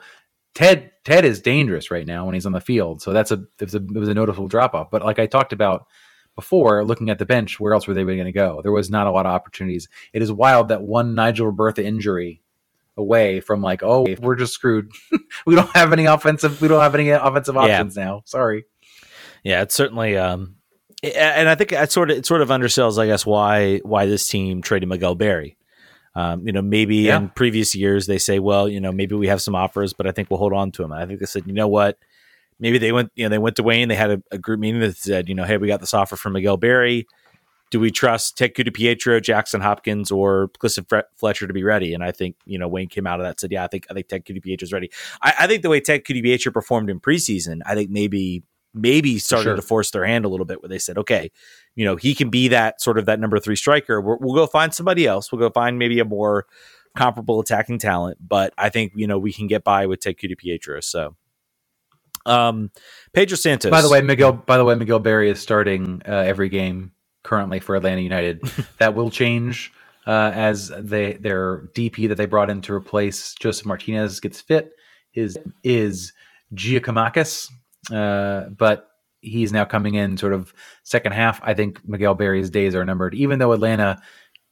[0.55, 3.03] Ted Ted is dangerous right now when he's on the field.
[3.03, 4.91] So that's a it was a, it was a noticeable drop off.
[4.91, 5.87] But like I talked about
[6.37, 8.61] before, looking at the bench, where else were they going to go?
[8.63, 9.89] There was not a lot of opportunities.
[10.13, 12.41] It is wild that one Nigel Bertha injury
[12.97, 14.91] away from like oh we're just screwed.
[15.47, 16.61] we don't have any offensive.
[16.61, 17.61] We don't have any offensive Yeah.
[17.63, 18.23] options now.
[18.25, 18.65] Sorry.
[19.43, 20.57] Yeah, it's certainly um
[21.03, 24.27] and I think it sort of it sort of undersells, I guess, why why this
[24.29, 25.57] team traded Miguel Berry.
[26.17, 27.17] Um, you know, maybe Yeah.
[27.17, 30.13] in previous years they say, well, you know, maybe we have some offers, but I
[30.13, 30.93] think we'll hold on to him.
[30.93, 31.99] And I think they said, you know what?
[32.61, 33.89] Maybe they went, you know, they went to Wayne.
[33.89, 36.15] They had a, a group meeting that said, you know, hey, we got this offer
[36.17, 37.07] from Miguel Berry.
[37.71, 41.93] Do we trust Ted Pietro, Jackson Hopkins, or Clifton Fletcher to be ready?
[41.95, 43.87] And I think you know Wayne came out of that and said, yeah, I think
[43.91, 44.91] I think Ted Pietro's ready.
[45.21, 48.45] I, I think the way Ted Pietro performed in preseason, I think maybe
[48.75, 49.57] maybe started Sure.
[49.57, 51.31] to force their hand a little bit, where they said, okay,
[51.77, 54.01] you know, he can be that sort of that number three striker.
[54.01, 55.33] We're, we'll go find somebody else.
[55.33, 56.47] We'll go find maybe a more
[56.97, 58.19] comparable attacking talent.
[58.27, 60.81] But I think you know we can get by with Ted Pietro.
[60.81, 61.17] So,
[62.27, 62.71] um,
[63.13, 63.71] Pedro Santos.
[63.71, 64.33] By the way, Miguel.
[64.33, 68.43] By the way, Miguel Berry is starting uh, every game currently for Atlanta United.
[68.79, 69.73] that will change
[70.07, 74.73] uh, as they their DP that they brought in to replace Josef Martinez gets fit.
[75.15, 76.13] Is is
[76.55, 77.49] Giakoumakis,
[77.93, 78.89] uh, but
[79.21, 81.41] he's now coming in sort of second half.
[81.43, 83.15] I think Miguel Berry's days are numbered.
[83.15, 84.01] Even though Atlanta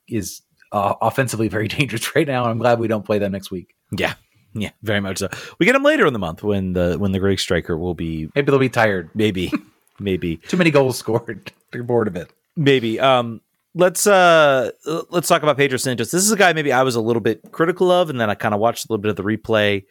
[0.08, 0.42] is
[0.72, 3.74] uh, offensively very dangerous right now, I'm glad we don't play them next week.
[3.96, 4.14] yeah,
[4.54, 5.28] yeah, very much so.
[5.58, 8.28] We get him later in the month when the when the Greek striker will be
[8.34, 9.10] Maybe they'll be tired.
[9.14, 9.52] maybe
[9.98, 11.52] maybe Too many goals scored.
[11.70, 12.30] They're bored of it.
[12.56, 13.40] maybe um
[13.74, 14.70] let's uh
[15.08, 17.40] let's talk about pedro santos this is a guy maybe i was a little bit
[17.52, 19.82] critical of and then i kind of watched a little bit of the replay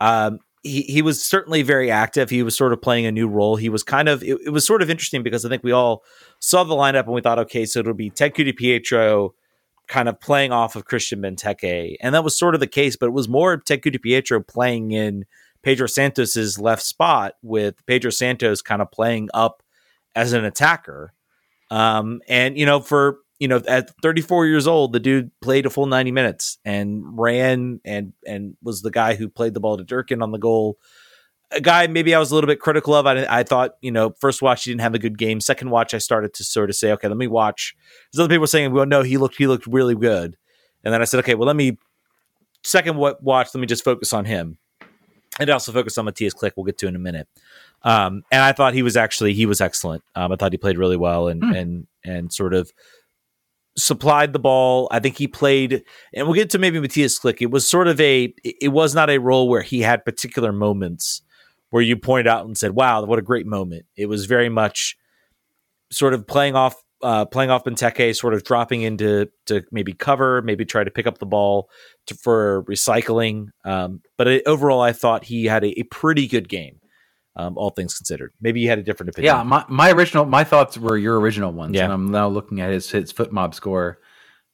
[0.00, 2.30] um he, he was certainly very active.
[2.30, 3.56] He was sort of playing a new role.
[3.56, 6.02] He was kind of it, it was sort of interesting because i think we all
[6.40, 9.34] saw the lineup and we thought okay so it'll be ted pietro
[9.86, 11.96] kind of playing off of christian benteke.
[12.00, 15.24] And that was sort of the case but it was more ted pietro playing in
[15.62, 19.62] pedro santos's left spot with pedro santos kind of playing up
[20.16, 21.12] as an attacker.
[21.70, 25.70] Um, and you know, for you know, at 34 years old, the dude played a
[25.70, 29.84] full 90 minutes and ran and and was the guy who played the ball to
[29.84, 30.78] Durkin on the goal.
[31.52, 33.06] A guy maybe I was a little bit critical of.
[33.06, 35.40] I, I thought, you know, first watch he didn't have a good game.
[35.40, 37.76] Second watch, I started to sort of say, okay, let me watch.
[38.12, 40.36] There's other people were saying, well, no, he looked he looked really good.
[40.82, 41.78] And then I said, okay, well, let me
[42.64, 43.48] second wa- watch.
[43.54, 44.58] Let me just focus on him,
[45.38, 46.52] and also focus on Matthias Klich.
[46.56, 47.28] We'll get to in a minute.
[47.82, 50.02] Um, and I thought he was actually he was excellent.
[50.14, 51.52] Um, I thought he played really well and Hmm.
[51.52, 52.72] and and sort of
[53.78, 54.88] supplied the ball.
[54.90, 55.84] I think he played,
[56.14, 57.40] and we'll get to maybe Matthias Klich.
[57.40, 61.22] It was sort of a it was not a role where he had particular moments
[61.70, 64.96] where you pointed out and said, "Wow, what a great moment." It was very much
[65.90, 70.42] sort of playing off uh, playing off Benteke, sort of dropping into to maybe cover,
[70.42, 71.68] maybe try to pick up the ball
[72.06, 73.48] to, for recycling.
[73.64, 76.80] Um, but it, overall, I thought he had a, a pretty good game,
[77.36, 78.32] um, all things considered.
[78.40, 79.36] Maybe you had a different opinion.
[79.36, 81.74] Yeah, my, my original my thoughts were your original ones.
[81.76, 81.84] Yeah.
[81.84, 83.98] And I'm now looking at his his FotMob score.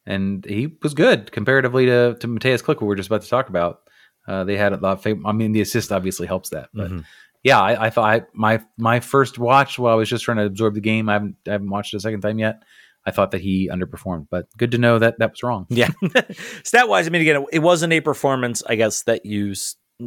[0.05, 3.29] And he was good comparatively to, to Mateusz Klich, who we are just about to
[3.29, 3.83] talk about.
[4.27, 6.71] Uh, they had a lot of fav- I mean the assist obviously helps that.
[6.75, 7.05] But Mhm.
[7.45, 10.45] yeah, I, I thought I, my my first watch while I was just trying to
[10.47, 12.63] absorb the game, I haven't I haven't watched it a second time yet.
[13.07, 15.67] I thought that he underperformed, but good to know that that was wrong.
[15.71, 15.89] Yeah.
[16.65, 19.55] Stat wise, I mean, again, it wasn't a performance, I guess, that you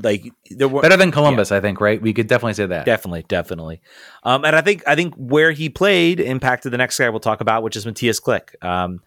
[0.03, 0.31] like.
[0.49, 2.01] There were Better than Columbus, I think, right?
[2.01, 2.86] We could definitely say that.
[2.86, 3.81] definitely, definitely.
[4.23, 7.41] Um, and I think I think where he played impacted the next guy we'll talk
[7.41, 8.62] about, which is Matthias Klich.
[8.63, 9.01] Um,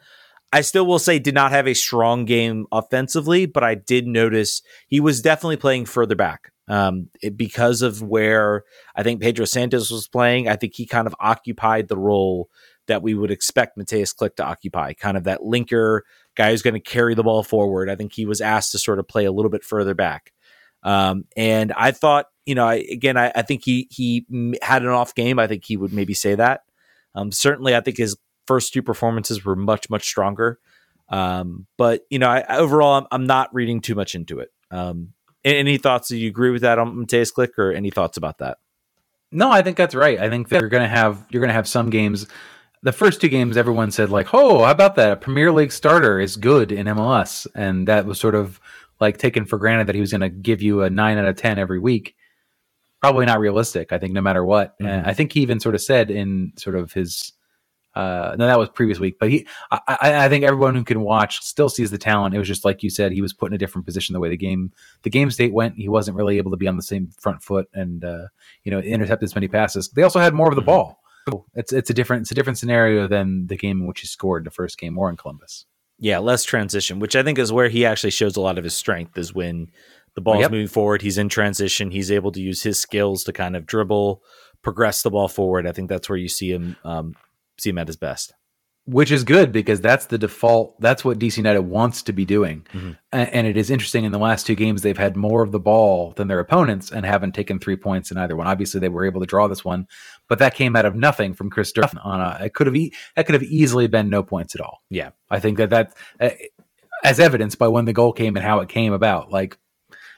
[0.53, 4.63] I still will say did not have a strong game offensively, but I did notice
[4.87, 6.53] he was definitely playing further back.
[6.69, 8.65] Um, it- because of where
[8.97, 12.49] I think Pedro Santos was playing, I think he kind of occupied the role
[12.87, 16.01] that we would expect Mateusz Klich to occupy, kind of that linker
[16.35, 17.91] guy who's going to carry the ball forward.
[17.91, 20.33] I think he was asked to sort of play a little bit further back.
[20.83, 24.27] Um, and I thought, you know, I, again, I, I think he he
[24.63, 25.39] had an off game.
[25.39, 26.63] I think he would maybe say that.
[27.15, 30.59] Um, certainly, I think his first two performances were much much stronger.
[31.11, 34.51] Um, but you know, I, I- overall, I'm, I'm not reading too much into it.
[34.71, 35.13] Um,
[35.45, 36.09] any thoughts?
[36.09, 38.59] Do you agree with that on Mateusz Klich, or any thoughts about that?
[39.31, 40.19] No, I think that's right.
[40.19, 42.27] I think that you're gonna have you're gonna have some games.
[42.83, 45.13] The first two games, everyone said like, "Oh, how about that?
[45.13, 48.61] A Premier League starter is good in MLS," and that was sort of
[49.01, 51.37] like taken for granted that he was going to give you a nine out of
[51.37, 52.15] ten every week.
[53.01, 53.93] Probably not realistic.
[53.93, 54.79] I think no matter what.
[54.81, 54.89] Mhm.
[54.89, 57.33] And I think he even sort of said in sort of his.
[57.95, 61.01] Uh, no, that was previous week, but he, I, I, I think everyone who can
[61.01, 62.33] watch still sees the talent.
[62.33, 64.29] It was just like you said, he was put in a different position the way
[64.29, 65.75] the game, the game state went.
[65.75, 68.27] He wasn't really able to be on the same front foot and uh,
[68.63, 69.89] you know intercept as many passes.
[69.89, 70.67] They also had more of the Mhm.
[70.67, 71.01] ball.
[71.55, 74.45] it's it's a different it's a different scenario than the game in which he scored
[74.45, 75.65] the first game or in Columbus.
[75.99, 78.75] Yeah, less transition, which I think is where he actually shows a lot of his
[78.75, 79.69] strength is when
[80.15, 80.51] the ball's Yep.
[80.53, 84.23] moving forward, he's in transition, he's able to use his skills to kind of dribble,
[84.63, 85.67] progress the ball forward.
[85.67, 87.15] I think that's where you see him um,
[87.59, 88.33] see him at his best.
[88.91, 90.81] which is good because that's the default.
[90.81, 92.65] That's what DC United wants to be doing.
[92.73, 92.97] Mhm.
[93.13, 96.15] And, it is interesting in the last two games, they've had more of the ball
[96.17, 98.47] than their opponents and haven't taken three points in either one.
[98.47, 99.87] Obviously, they were able to draw this one,
[100.29, 102.93] but that came out of nothing from Chris Durkin on a, it could have, e-
[103.17, 104.83] that could have easily been no points at all.
[104.91, 105.11] Yeah.
[105.31, 106.31] I think that that, uh,
[107.03, 109.59] as evidenced by when the goal came and how it came about, like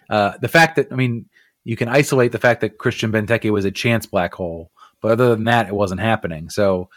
[0.09, 1.27] uh, the fact that, I mean,
[1.64, 4.70] you can isolate the fact that Christian Benteke was a chance black hole,
[5.01, 6.51] but other than that, it wasn't happening.
[6.51, 6.88] So,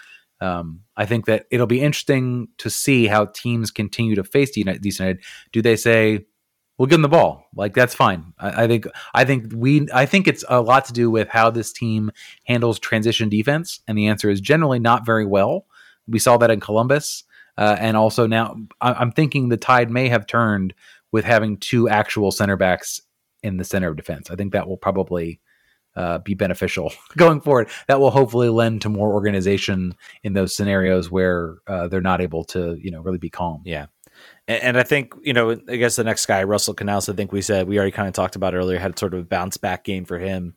[0.41, 4.61] um, I think that it'll be interesting to see how teams continue to face the
[4.61, 4.83] United.
[4.83, 5.23] United.
[5.53, 6.25] Do they say
[6.77, 7.47] we'll give them the ball?
[7.55, 8.33] Like that's fine.
[8.39, 11.49] I, I think I think we I think it's a lot to do with how
[11.49, 12.11] this team
[12.45, 15.65] handles transition defense, and the answer is generally not very well.
[16.07, 17.23] We saw that in Columbus,
[17.57, 20.73] uh, and also now I, I'm thinking the tide may have turned
[21.11, 23.01] with having two actual center backs
[23.43, 24.31] in the center of defense.
[24.31, 25.39] I think that will probably
[25.95, 27.69] uh, be beneficial going forward.
[27.87, 32.43] That will hopefully lend to more organization in those scenarios where uh, they're not able
[32.45, 33.61] to, you know, really be calm.
[33.65, 33.87] Yeah.
[34.47, 37.31] And, and I think, you know, I guess the next guy, Russell Canouse, I think
[37.31, 39.83] we said we already kind of talked about earlier, had sort of a bounce back
[39.83, 40.55] game for him.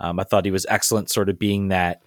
[0.00, 2.02] Um, I thought he was excellent, sort of being that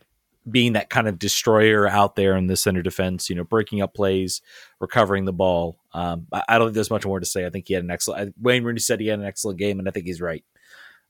[0.49, 3.93] being that kind of destroyer out there in the center defense, you know, breaking up
[3.93, 4.41] plays,
[4.79, 5.77] recovering the ball.
[5.93, 7.45] Um, I, I don't think there's much more to say.
[7.45, 8.33] I think he had an excellent.
[8.41, 10.45] Wayne Rooney said he had an excellent game, and I think he's right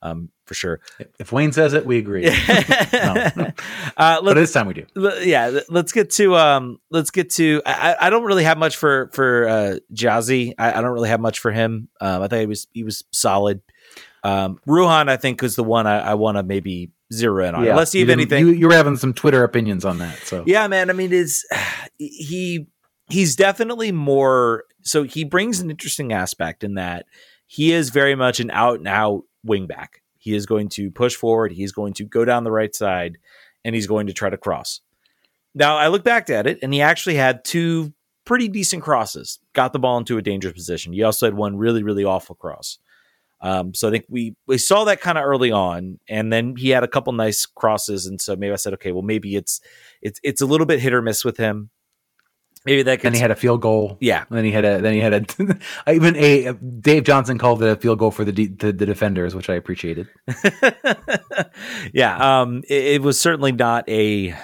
[0.01, 0.79] um, for sure.
[1.19, 2.27] If Wayne says it, we agree.
[2.97, 3.51] uh,
[4.21, 4.85] But this time we do.
[4.95, 8.77] L- yeah let's get to um let's get to i I- don't really have much
[8.77, 12.39] for for uh jazzy i, I don't really have much for him um i thought
[12.39, 13.61] he was he was solid
[14.23, 17.67] um ruan i think is the one i, I want to maybe zero in on
[17.67, 20.17] unless you have anything You, you were having some Twitter opinions on that.
[20.19, 21.45] So yeah man i mean is
[21.97, 22.67] he
[23.09, 27.05] he's definitely more so he brings an interesting aspect in that
[27.47, 29.87] he is very much an out and out wingback
[30.27, 31.51] he is going to push forward.
[31.51, 33.17] He's going to go down the right side
[33.63, 34.81] and he's going to try to cross.
[35.55, 37.93] Now i look back at it and he actually had two
[38.25, 40.93] pretty decent crosses got the ball into a dangerous position.
[40.93, 42.77] He also had one really really awful cross.
[43.39, 46.69] Um, so I think we we saw that kind of early on, and then he
[46.69, 49.61] had a couple nice crosses, and so maybe I said, okay, well maybe it's
[50.01, 51.69] it's it's a little bit hit or miss with him.
[52.67, 53.97] Maybe that then he had a field goal.
[53.99, 54.81] yeah And Then he had a.
[54.81, 55.91] Then he had a.
[55.91, 59.33] even a Dave Johnson called it a field goal for the de- the, the defenders,
[59.33, 60.07] which I appreciated.
[61.93, 64.35] yeah um it, it was certainly not a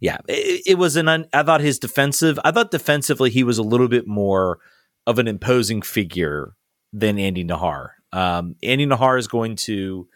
[0.00, 3.58] yeah it, it was an un, i thought his defensive i thought defensively he was
[3.58, 4.58] a little bit more
[5.06, 6.54] of an imposing figure
[6.92, 10.08] than andy najar um andy najar is going to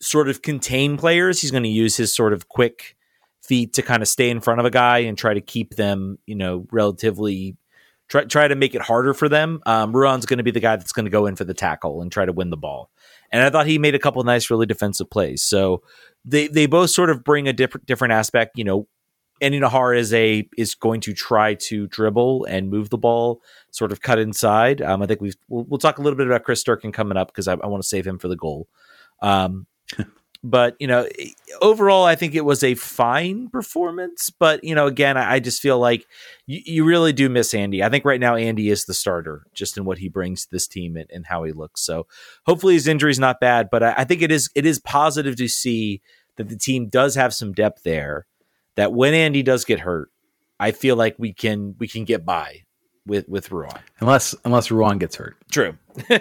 [0.00, 2.95] sort of contain players he's going to use his sort of quick
[3.46, 6.18] feet to kind of stay in front of a guy and try to keep them
[6.26, 7.56] you know relatively
[8.08, 10.76] try try to make it harder for them um ruan's going to be the guy
[10.76, 12.90] that's going to go in for the tackle and try to win the ball
[13.30, 15.42] and I thought he made a couple nice, really defensive plays.
[15.42, 15.82] So
[16.24, 18.56] they they both sort of bring a different different aspect.
[18.56, 18.88] You know,
[19.40, 23.92] Andy Najar is a is going to try to dribble and move the ball, sort
[23.92, 24.80] of cut inside.
[24.82, 27.28] Um, I think we've we'll, we'll talk a little bit about Chris Durkin coming up
[27.28, 28.68] because I, I want to save him for the goal.
[29.22, 29.66] Um,
[30.46, 31.08] but you know,
[31.60, 34.30] overall, I think it was a fine performance.
[34.30, 36.06] But you know, again, I, I just feel like
[36.46, 37.82] you, you really do miss Andy.
[37.82, 40.68] I think right now Andy is the starter, just in what he brings to this
[40.68, 41.82] team and, and how he looks.
[41.82, 42.06] So
[42.46, 43.68] hopefully his injury is not bad.
[43.70, 46.00] But I, I think it is it is positive to see
[46.36, 48.26] that the team does have some depth there.
[48.76, 50.10] That when Andy does get hurt,
[50.60, 52.62] I feel like we can we can get by
[53.04, 53.80] with with Ruan.
[53.98, 55.36] Unless unless Ruan gets hurt.
[55.50, 55.76] True.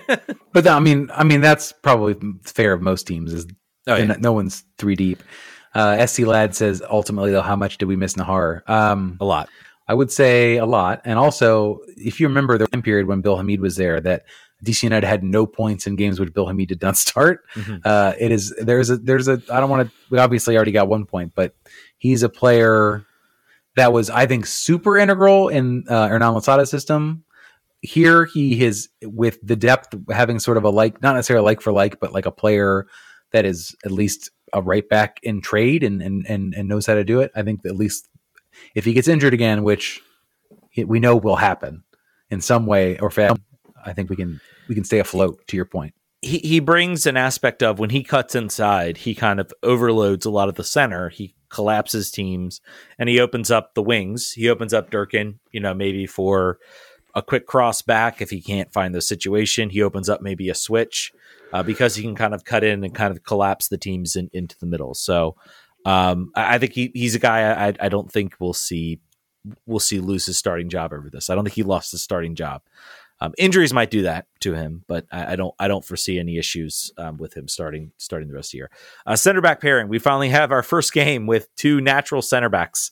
[0.56, 3.34] But I mean, I mean that's probably fair of most teams.
[3.34, 3.46] Is
[3.88, 4.06] Oh, yeah.
[4.06, 5.22] no, no one's three deep.
[5.74, 8.68] Uh, SC Lad says ultimately though, how much did we miss Najar?
[8.70, 9.50] Um, A lot.
[9.88, 11.02] I would say a lot.
[11.06, 14.24] And also, if you remember the time period when Bill Hamid was there, that
[14.64, 17.42] DC United had no points in games which Bill Hamid did not start.
[17.54, 17.82] Mhm.
[17.86, 19.96] Uh, it is there's a there's a I don't want to.
[20.10, 21.54] We obviously already got one point, but
[21.98, 23.06] he's a player
[23.76, 27.24] that was I think super integral in uh, Hernan Losada's system.
[27.82, 31.72] Here he is with the depth, having sort of a like, not necessarily like for
[31.72, 32.88] like, but like a player
[33.36, 36.94] that is at least a right back in trade and and and, and knows how
[36.94, 37.32] to do it.
[37.36, 38.08] I think at least
[38.74, 40.02] if he gets injured again, which
[40.78, 41.84] we know will happen
[42.30, 43.44] in some way or fashion,
[43.86, 45.46] I think we can we can stay afloat.
[45.48, 49.42] To your point, he, he brings an aspect of when he cuts inside, he kind
[49.42, 51.10] of overloads a lot of the center.
[51.10, 52.62] He collapses teams
[52.98, 54.32] and he opens up the wings.
[54.32, 56.58] He opens up Durkin, you know, maybe for
[57.14, 59.70] a quick cross back if he can't find the situation.
[59.70, 61.12] He opens up maybe a switch
[61.56, 64.30] uh, because he can kind of cut in and kind of collapse the teams in,
[64.34, 64.94] into the middle.
[64.94, 65.38] So
[65.86, 69.00] Um, I, I think he, he's a guy I, I don't think we'll see
[69.66, 71.30] we'll see lose his starting job over this.
[71.30, 72.62] I don't think he lost his starting job.
[73.22, 76.38] Um, injuries might do that to him, but I, I don't I don't foresee any
[76.38, 78.72] issues um, with him starting starting the rest of the year.
[79.06, 82.92] Uh, center back pairing, we finally have our first game with two natural center backs,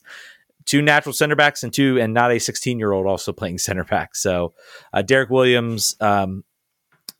[0.64, 3.84] two natural center backs, and two and not a 16 year old also playing center
[3.84, 4.14] back.
[4.16, 4.54] So
[4.94, 6.44] uh, Derrick Williams, um,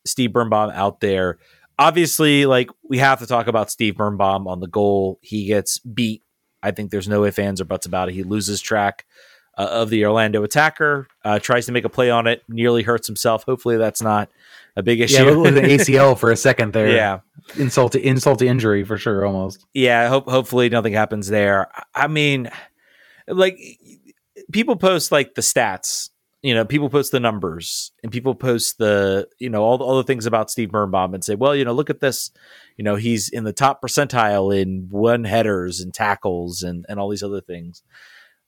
[0.05, 1.39] Steve Birnbaum out there.
[1.79, 5.19] Obviously, like we have to talk about Steve Birnbaum on the goal.
[5.23, 6.23] He gets beat.
[6.63, 8.15] I think there's no ifs, ands, or buts about it.
[8.15, 9.05] He loses track
[9.59, 13.07] uh, of the Orlando attacker, uh, tries to make a play on it, nearly hurts
[13.07, 13.45] himself.
[13.45, 14.31] Hopefully, that's not
[14.77, 15.25] a big issue.
[15.25, 16.91] Yeah, with an ACL for a second there.
[16.91, 17.21] yeah,
[17.57, 19.65] insult to insult to injury for sure, almost.
[19.75, 20.09] yeah.
[20.09, 21.69] Hope hopefully nothing happens there.
[21.95, 22.51] I mean,
[23.29, 23.59] like
[24.53, 26.11] people post like the stats.
[26.45, 30.05] You know, people post the numbers and people post the you know all all the
[30.05, 32.31] things about Steve Birnbaum and say, well, you know, look at this.
[32.77, 37.09] You know, he's in the top percentile in one headers and tackles and and all
[37.09, 37.83] these other things.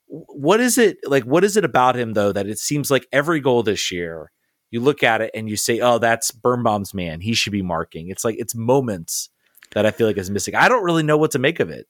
[0.09, 3.41] What is it like what is it about him though that it seems like every
[3.41, 4.31] goal this year
[4.71, 7.23] you look at it and you say oh that's Birnbaum's man.
[7.23, 8.11] He should be marking.
[8.11, 9.31] It's like it's moments
[9.73, 10.55] that i feel like is missing.
[10.55, 11.87] I don't really know what to make of it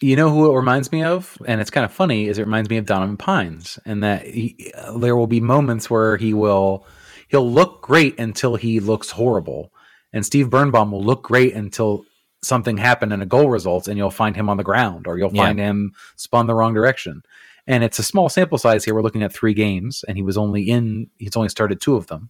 [0.00, 2.68] You know who it reminds me of, and it's kind of funny, is it reminds
[2.68, 6.86] me of Donovan Pines, and that he, there will be moments where he will
[7.28, 9.72] he'll look great until he looks horrible,
[10.12, 12.04] and Steve Birnbaum will look great until
[12.42, 15.34] something happened and a goal results, and you'll find him on the ground, or you'll
[15.34, 15.44] Yeah.
[15.44, 17.22] find him spun the wrong direction.
[17.66, 18.94] And it's a small sample size here.
[18.94, 21.08] We're looking at three games, and he was only in.
[21.18, 22.28] He's only started two of them.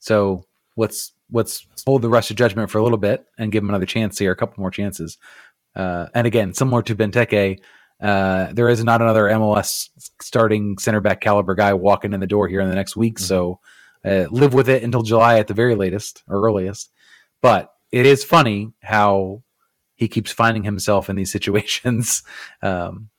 [0.00, 0.44] So
[0.76, 3.86] let's let's hold the rest of judgment for a little bit and give him another
[3.86, 5.16] chance here, a couple more chances.
[5.76, 7.60] Uh, and again, similar to Benteke,
[8.00, 12.48] uh, there is not another MLS starting center back caliber guy walking in the door
[12.48, 13.18] here in the next week.
[13.18, 13.60] So
[14.04, 16.90] uh, live with it until July at the very latest or earliest.
[17.42, 19.42] But it is funny how
[19.94, 22.22] he keeps finding himself in these situations.
[22.62, 23.10] Um,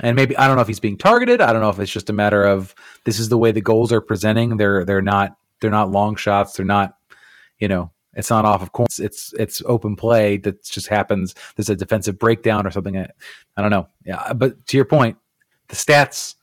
[0.00, 1.40] and maybe I don't know if he's being targeted.
[1.40, 3.92] I don't know if it's just a matter of this is the way the goals
[3.92, 4.56] are presenting.
[4.56, 6.54] They're they're not they're not long shots.
[6.54, 6.96] They're not
[7.58, 8.98] you know it's not off of course.
[8.98, 11.34] It's it's open play that just happens.
[11.56, 12.96] There's a defensive breakdown or something.
[12.96, 13.08] I,
[13.56, 13.88] I don't know.
[14.04, 15.16] Yeah, but to your point,
[15.68, 16.34] the stats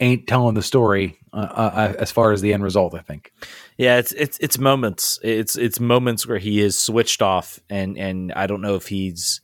[0.00, 2.94] ain't telling the story uh, uh, as far as the end result.
[2.94, 3.32] I think.
[3.76, 8.32] yeah it's it's it's moments it's it's moments where he is switched off and and
[8.34, 9.40] i don't know if he's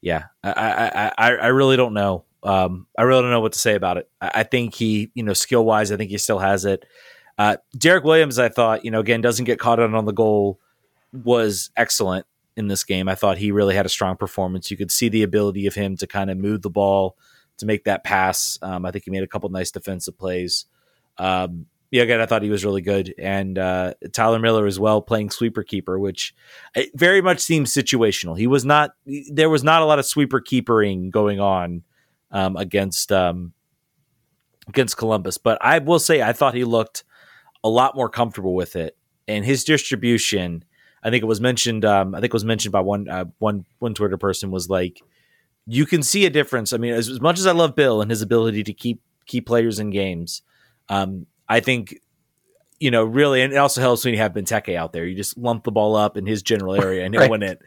[0.00, 3.58] yeah i i i, I really don't know um i really don't know what to
[3.58, 6.38] say about it i, I think he you know skill wise i think he still
[6.38, 6.86] has it
[7.36, 10.60] uh derrick williams i thought you know again doesn't get caught out on the goal
[11.12, 14.90] was excellent in this game i thought he really had a strong performance you could
[14.90, 17.16] see the ability of him to kind of move the ball
[17.56, 20.66] to make that pass um, i think he made a couple nice defensive plays
[21.18, 25.00] um, yeah, again, I thought he was really good, and uh, Tyler Miller as well
[25.00, 26.34] playing sweeper keeper, which
[26.74, 28.38] it very much seems situational.
[28.38, 28.90] He was not.
[29.30, 31.82] There was not a lot of sweeper keepering going on
[32.30, 33.54] um, against um,
[34.68, 37.04] against Columbus, but I will say I thought he looked
[37.64, 40.64] a lot more comfortable with it, and his distribution.
[41.02, 41.84] I think it was mentioned.
[41.84, 45.00] Um, I think it was mentioned by one uh, one one Twitter person was like,
[45.66, 46.72] you can see a difference.
[46.72, 49.46] I mean, as, as much as I love Bill and his ability to keep keep
[49.46, 50.42] players in games.
[50.88, 51.98] Um, I think
[52.80, 55.04] you know really, and it also helps when you have Benteke out there.
[55.04, 57.30] You just lump the ball up in his general area and he'll Right.
[57.30, 57.60] win it.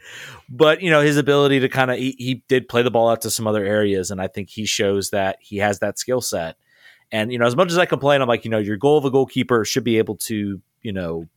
[0.50, 3.22] But you know his ability to kind of he, he did play the ball out
[3.22, 6.56] to some other areas, and I think he shows that he has that skill set.
[7.12, 9.06] And you know, as much as I complain, I'm like, you know, your goal of
[9.06, 11.28] a goalkeeper should be able to, you know,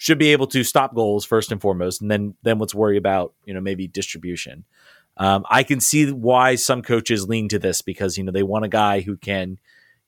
[0.00, 3.34] should be able to stop goals first and foremost, and then then let's worry about
[3.44, 4.64] you know maybe distribution.
[5.18, 8.64] Um, I can see why some coaches lean to this because you know they want
[8.64, 9.58] a guy who can,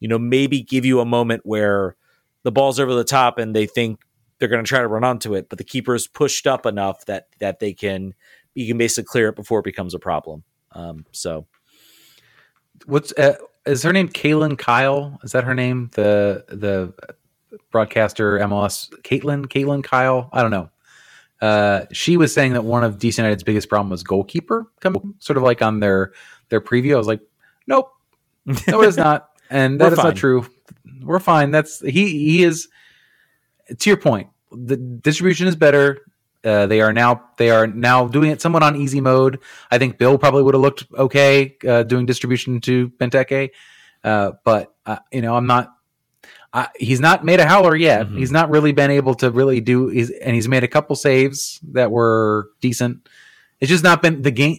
[0.00, 1.96] you know, maybe give you a moment where
[2.42, 4.00] the ball's over the top and they think
[4.38, 7.28] they're going to try to run onto it, but the keeper's pushed up enough that
[7.40, 8.14] that they can
[8.54, 10.42] you can basically clear it before it becomes a problem.
[10.72, 11.46] Um, so
[12.86, 14.08] What's uh, is her name?
[14.08, 15.20] Kaylin Kyle?
[15.22, 15.90] Is that her name?
[15.92, 16.94] The the
[17.70, 20.28] broadcaster MLS Caitlin Caitlin Kyle.
[20.32, 20.70] I don't know.
[21.40, 24.70] Uh, she was saying that one of DC United's biggest problem was goalkeeper.
[24.80, 26.12] Come sort of like on their
[26.50, 26.94] their preview.
[26.94, 27.20] I was like,
[27.66, 27.90] nope,
[28.46, 30.06] no, it is not, and that is fine.
[30.06, 30.46] not true.
[31.02, 31.50] We're fine.
[31.50, 32.08] That's he.
[32.08, 32.68] He is.
[33.76, 36.00] To your point, the distribution is better.
[36.44, 39.40] Uh, they are now they are now doing it somewhat on easy mode.
[39.70, 43.50] I think Bill probably would have looked okay uh, doing distribution to Benteke,
[44.04, 45.72] uh, but uh, you know I'm not.
[46.52, 48.06] Uh, he's not made a howler yet.
[48.08, 48.18] Mhm.
[48.18, 49.88] He's not really been able to really do.
[49.88, 53.08] He's, and he's made a couple saves that were decent.
[53.60, 54.58] It's just not been the game.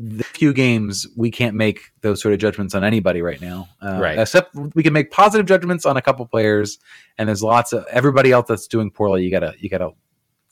[0.00, 3.68] The few games we can't make those sort of judgments on anybody right now.
[3.82, 4.16] Uh, Right.
[4.18, 6.78] Except we can make positive judgments on a couple players,
[7.18, 9.24] and there's lots of everybody else that's doing poorly.
[9.24, 9.90] You gotta you gotta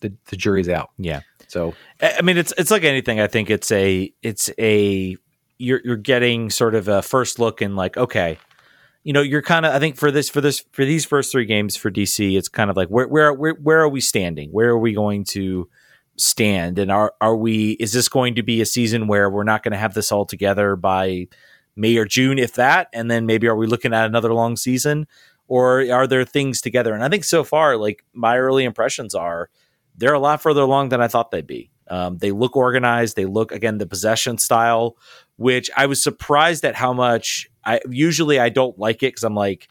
[0.01, 0.91] the, the jury's out.
[0.99, 3.21] yeah, So I I mean, it's it's like anything.
[3.21, 5.17] I think it's a it's a
[5.59, 8.39] you're you're getting sort of a first look and like okay,
[9.07, 11.45] you know, you're kind of I think for this for this for these first three
[11.45, 14.51] games for DC, it's kind of like where where where where are we standing?
[14.51, 15.69] Where are we going to
[16.17, 16.77] stand?
[16.81, 19.71] And are are we is this going to be a season where we're not going
[19.71, 21.29] to have this all together by
[21.77, 25.07] May or June, if that, and then maybe are we looking at another long season?
[25.47, 26.93] Or are there things together?
[26.93, 29.51] And I think so far, like my early impressions are,
[29.97, 31.71] they're a lot further along than I thought they'd be.
[31.89, 33.17] Um, they look organized.
[33.17, 34.97] They look again the possession style,
[35.37, 37.49] which I was surprised at how much.
[37.65, 39.69] I usually I don't like it because I'm like,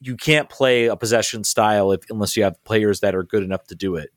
[0.00, 3.64] you can't play a possession style if unless you have players that are good enough
[3.68, 4.10] to do it.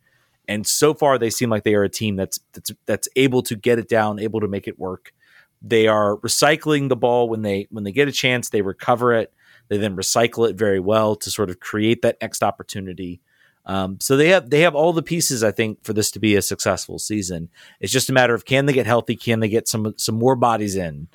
[0.47, 3.55] And so far, they seem like they are a team that's that's that's able to
[3.55, 5.13] get it down, able to make it work.
[5.61, 8.49] They are recycling the ball when they when they get a chance.
[8.49, 9.33] They recover it.
[9.67, 13.21] They then recycle it very well to sort of create that next opportunity.
[13.65, 16.35] Um, so they have they have all the pieces I think for this to be
[16.35, 17.49] a successful season.
[17.79, 20.35] It's just a matter of can they get healthy, can they get some some more
[20.35, 21.07] bodies in,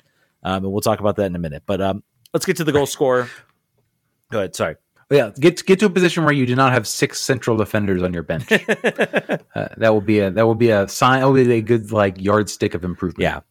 [0.43, 1.63] um, and we'll talk about that in a minute.
[1.65, 3.29] But um, let's get to the goal score.
[4.31, 4.55] Go ahead.
[4.55, 4.75] Sorry.
[5.11, 8.13] Yeah, get get to a position where you do not have six central defenders on
[8.13, 8.51] your bench.
[8.51, 8.57] uh,
[9.77, 11.19] that will be a that will be a sign.
[11.19, 13.21] That will be a good like yardstick of improvement.
[13.21, 13.41] Yeah,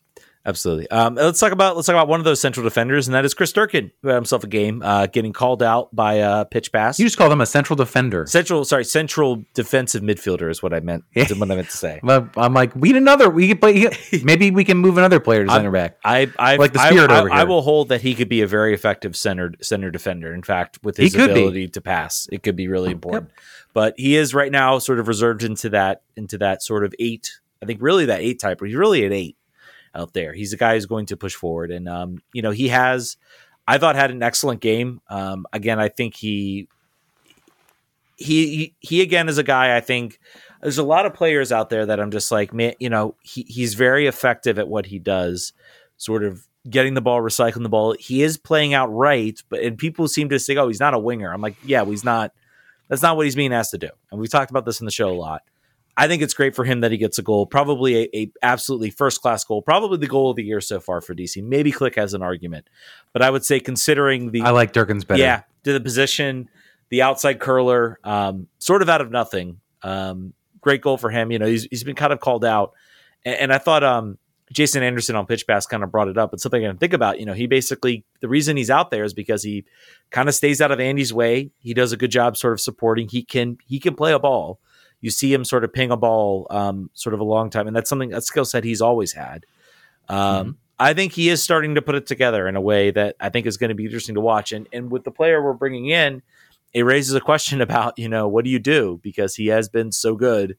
[0.47, 0.91] Absolutely.
[0.91, 3.33] Um, let's talk about let's talk about one of those central defenders, and that is
[3.33, 6.99] Chris Durkin, who had himself a game, uh, getting called out by a pitch pass.
[6.99, 8.27] You just call them a central defender.
[8.27, 11.05] Central, sorry, central defensive midfielder is what I meant.
[11.15, 11.99] what I meant to say.
[12.03, 13.31] I'm like, we need another.
[13.31, 13.89] We could play.
[14.23, 15.99] Maybe we can move another player to center back.
[16.05, 17.41] I, I like the spirit I, over I, here.
[17.41, 20.35] I will hold that he could be a very effective center center defender.
[20.35, 21.41] In fact, with his could be.
[21.41, 23.31] ability to pass, it could be really important.
[23.73, 27.41] But he is right now sort of reserved into that into that sort of eight.
[27.63, 28.59] I think really that eight type.
[28.59, 29.39] But he's really an eight
[29.95, 30.33] out there.
[30.33, 33.17] He's a guy who's going to push forward, and um, you know he has.
[33.67, 35.01] I thought had an excellent game.
[35.09, 36.69] Um, again, I think he,
[38.17, 39.77] he he he again is a guy.
[39.77, 40.21] I think
[40.61, 43.43] there's a lot of players out there that I'm just like, man, you know, he
[43.49, 45.53] he's very effective at what he does,
[45.97, 47.95] sort of getting the ball, recycling the ball.
[47.99, 50.99] He is playing out right, but and people seem to say, oh, he's not a
[50.99, 51.33] winger.
[51.33, 52.33] I'm like, yeah, well, he's not.
[52.89, 54.93] That's not what he's being asked to do, and we've talked about this in the
[54.93, 55.43] show a lot.
[55.97, 58.91] I think it's great for him that he gets a goal, probably a, a absolutely
[58.91, 61.43] first class goal, probably the goal of the year so far for DC.
[61.43, 62.69] Maybe Klich has an argument,
[63.13, 65.21] but I would say considering the I like Durkin's better.
[65.21, 66.49] yeah to the position,
[66.91, 69.61] the outside curler, um, sort of out of nothing.
[69.83, 71.33] Um, great goal for him.
[71.33, 72.73] You know, he's he's been kind of called out,
[73.25, 74.19] and, and I thought um,
[74.53, 76.33] Jason Anderson on Pitch Pass kind of brought it up.
[76.33, 77.19] It's something I can think about.
[77.19, 79.65] You know, he basically the reason he's out there is because he
[80.11, 81.51] kind of stays out of Andy's way.
[81.59, 83.09] He does a good job sort of supporting.
[83.09, 84.61] He can he can play a ball.
[85.05, 87.77] You see him sort of ping a ball, um, sort of a long time, and
[87.77, 89.45] that's something a skill set he's always had.
[90.09, 93.29] Um, I think he is starting to put it together in a way that I
[93.29, 94.51] think is going to be interesting to watch.
[94.51, 96.23] And and with the player we're bringing in,
[96.73, 99.93] it raises a question about you know what do you do because he has been
[99.93, 100.57] so good.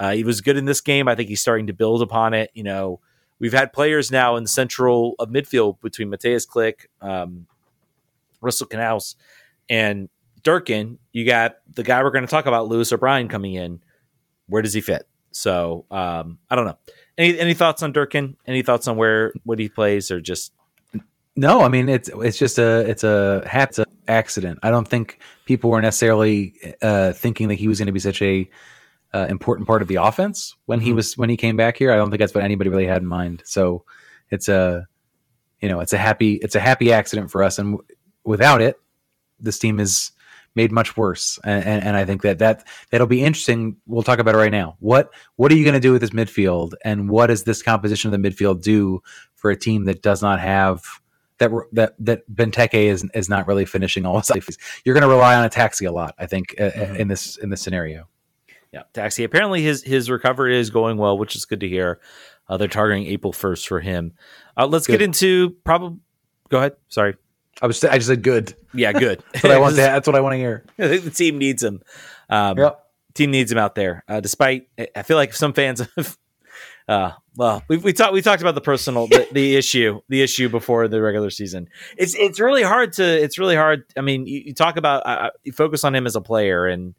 [0.00, 1.06] Uh, he was good in this game.
[1.06, 2.50] I think he's starting to build upon it.
[2.54, 2.98] You know,
[3.38, 7.46] we've had players now in the central of midfield between Mateusz Klich, um,
[8.40, 9.14] Russell Canouse,
[9.70, 10.08] and
[10.46, 10.98] Durkin.
[11.12, 13.80] You got the guy we're going to talk about, Lewis O'Brien, coming in.
[14.46, 15.08] Where does he fit?
[15.32, 16.78] So um, I don't know.
[17.18, 18.36] Any any thoughts on Durkin?
[18.46, 20.52] Any thoughts on where what he plays, or just
[21.34, 24.60] No, I mean it's it's just a it's a hat's a accident.
[24.62, 28.22] I don't think people were necessarily uh, thinking that he was going to be such
[28.22, 28.48] a
[29.12, 30.96] uh, important part of the offense when he Mhm.
[30.96, 31.90] was when he came back here.
[31.92, 33.42] I don't think that's what anybody really had in mind.
[33.44, 33.84] So
[34.30, 34.86] it's a
[35.60, 37.88] you know it's a happy it's a happy accident for us, and w-
[38.24, 38.78] without it,
[39.40, 40.12] this team is
[40.56, 41.38] made much worse.
[41.44, 43.76] And, and, and I think that that that'll be interesting.
[43.86, 44.76] We'll talk about it right now.
[44.80, 48.12] What what are you going to do with this midfield, and what does this composition
[48.12, 49.02] of the midfield do
[49.34, 50.82] for a team that does not have
[51.38, 54.48] that that that Benteke is is not really finishing all his life.
[54.84, 56.96] You're going to rely on a taxi a lot, I think, uh, Mhm.
[56.98, 58.08] in this in this scenario.
[58.72, 59.22] yeah, Taxi.
[59.24, 62.00] Apparently his his recovery is going well, which is good to hear.
[62.48, 64.12] Uh, they're targeting April first for him.
[64.56, 65.98] Uh, let's get into probably.
[66.48, 66.72] Go ahead.
[66.88, 67.16] Sorry.
[67.62, 68.54] I was I just said good.
[68.74, 69.22] Yeah, good.
[69.32, 69.76] That's what I want.
[69.76, 70.64] To, that's what I want to hear.
[70.78, 71.82] I think the team needs him.
[72.28, 72.82] Um, Yep.
[73.14, 74.04] Team needs him out there.
[74.06, 76.18] Uh, despite, I feel like some fans have.
[76.86, 80.48] Uh, well, we we talked we talked about the personal the, the issue the issue
[80.48, 81.68] before the regular season.
[81.96, 83.84] It's it's really hard to it's really hard.
[83.96, 86.94] I mean, you, you talk about uh, you focus on him as a player and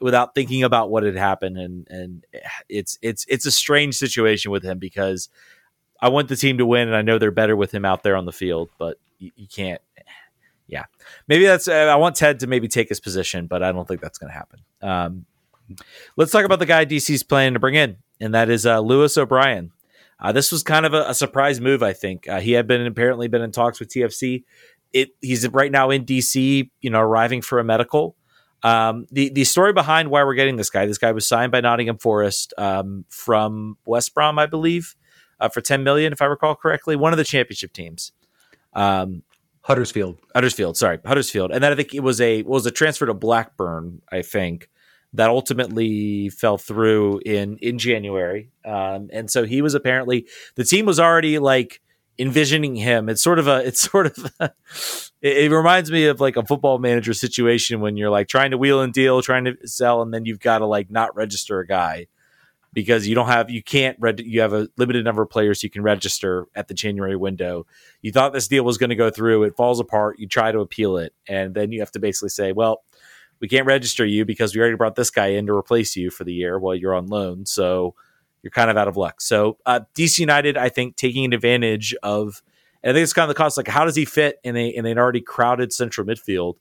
[0.00, 2.26] without thinking about what had happened and and
[2.68, 5.28] it's it's it's a strange situation with him because
[6.00, 8.16] I want the team to win and I know they're better with him out there
[8.16, 8.98] on the field, but
[9.36, 9.80] you, can't.
[10.66, 10.84] Yeah,
[11.28, 11.68] maybe that's.
[11.68, 14.32] Uh, I want Ted to maybe take his position, but I don't think that's going
[14.32, 14.60] to happen.
[14.80, 15.26] Um,
[16.16, 19.16] let's talk about the guy DC's planning to bring in, and that is uh, Lewis
[19.16, 19.72] O'Brien.
[20.20, 22.28] Uh, this was kind of a, a surprise move, I think.
[22.28, 24.44] Uh, he had been apparently been in talks with TFC.
[24.92, 28.16] It he's right now in DC, you know, arriving for a medical.
[28.62, 30.86] Um, the the story behind why we're getting this guy.
[30.86, 34.94] This guy was signed by Nottingham Forest um, from West Brom, I believe.
[35.42, 36.96] uh, for 10 million, if I recall correctly.
[36.96, 38.12] One of the championship teams.
[38.72, 39.22] Um,
[39.62, 40.18] Huddersfield.
[40.34, 44.02] Huddersfield, sorry, Huddersfield, and then I think it was a was a transfer to Blackburn.
[44.10, 44.68] I think
[45.12, 50.84] that ultimately fell through in in January, um, and so he was apparently the team
[50.84, 51.80] was already like
[52.18, 53.08] envisioning him.
[53.08, 54.50] It's sort of a it's sort of a,
[55.20, 58.58] it, it reminds me of like a football manager situation when you're like trying to
[58.58, 61.66] wheel and deal, trying to sell, and then you've got to like not register a
[61.66, 62.08] guy
[62.72, 65.70] because you don't have you can't read you have a limited number of players you
[65.70, 67.66] can register at the January window.
[68.00, 70.60] You thought this deal was going to go through, it falls apart, you try to
[70.60, 72.82] appeal it, and then you have to basically say, well,
[73.40, 76.24] we can't register you because we already brought this guy in to replace you for
[76.24, 77.44] the year while you're on loan.
[77.44, 77.94] So
[78.42, 79.20] you're kind of out of luck.
[79.20, 82.42] So uh, DC United, I think, taking advantage of,
[82.82, 83.56] and I think it's kind of the cost.
[83.56, 86.54] Like, how does he fit in a in an already crowded central midfield?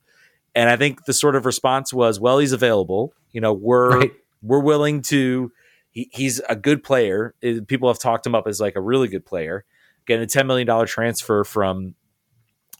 [0.53, 3.13] And I think the sort of response was, well, he's available.
[3.31, 4.11] You know, we're right.
[4.43, 5.51] we're willing to
[5.91, 7.35] he, he's a good player.
[7.67, 9.65] People have talked him up as like a really good player.
[10.07, 11.95] Getting a $10 million transfer from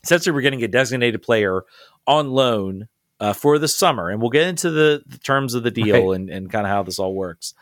[0.02, 1.62] essentially, we're getting a designated player
[2.06, 2.88] on loan
[3.20, 4.10] uh, for the summer.
[4.10, 6.16] And we'll get into the, the terms of the deal right.
[6.16, 7.54] and, and kind of how this all works.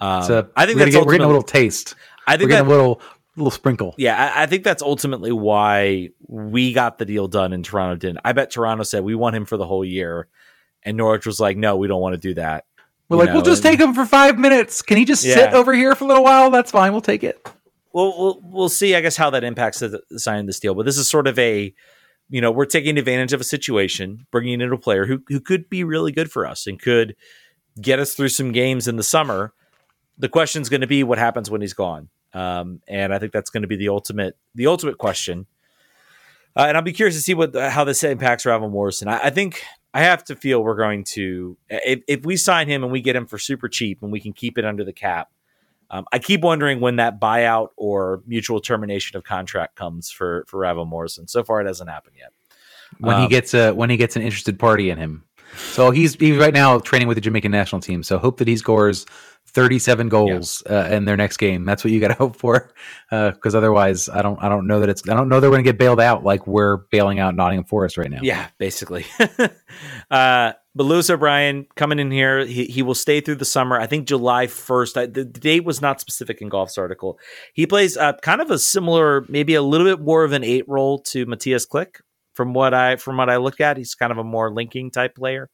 [0.00, 1.94] Um, so I think we're, that's get, we're getting a little taste.
[2.26, 3.00] I think we're getting that, a little
[3.36, 3.94] little sprinkle.
[3.96, 8.20] Yeah, I, I, think that's ultimately why we got the deal done and Toronto didn't.
[8.24, 10.28] I bet Toronto said we want him for the whole year,
[10.82, 12.64] and Norwich was like, "No, we don't want to do that."
[13.16, 14.82] We're like, know, we'll just and, take him for five minutes.
[14.82, 15.34] Can he just yeah.
[15.34, 16.50] sit over here for a little while?
[16.50, 16.92] That's fine.
[16.92, 17.46] We'll take it.
[17.92, 18.94] Well, we'll we'll see.
[18.94, 20.74] I guess how that impacts the, the signing this deal.
[20.74, 21.72] But this is sort of a,
[22.28, 25.70] you know, we're taking advantage of a situation, bringing in a player who who could
[25.70, 27.14] be really good for us and could
[27.80, 29.52] get us through some games in the summer.
[30.18, 33.32] The question is going to be what happens when he's gone, um, and I think
[33.32, 35.46] that's going to be the ultimate the ultimate question.
[36.56, 39.08] Uh, and I'll be curious to see what how this impacts Ravel Morrison.
[39.08, 39.62] I, I think
[39.94, 43.14] I have to feel we're going to if, if we sign him and we get
[43.14, 45.30] him for super cheap and we can keep it under the cap.
[45.88, 50.58] Um, I keep wondering when that buyout or mutual termination of contract comes for for
[50.58, 51.28] Ravel Morrison.
[51.28, 52.32] So far, it hasn't happened yet.
[52.98, 55.22] When um, he gets a when he gets an interested party in him,
[55.56, 58.02] so he's he's right now training with the Jamaican national team.
[58.02, 59.06] So hope that he scores
[59.46, 60.80] 37 goals yeah.
[60.80, 61.64] uh, in their next game.
[61.64, 62.72] That's what you got to hope for,
[63.10, 65.64] because uh, otherwise, I don't I don't know that it's I don't know they're going
[65.64, 68.20] to get bailed out like we're bailing out Nottingham Forest right now.
[68.22, 69.06] Yeah, basically.
[70.10, 73.78] uh, but Lewis O'Brien coming in here, he, he will stay through the summer.
[73.78, 74.96] I think July 1st.
[74.96, 77.18] I, the, the, date was not specific in Goff's article.
[77.52, 80.68] He plays uh, kind of a similar, maybe a little bit more of an eight
[80.68, 82.00] role to Matthias Klich.
[82.34, 85.14] From what I from what I look at, he's kind of a more linking type
[85.14, 85.50] player.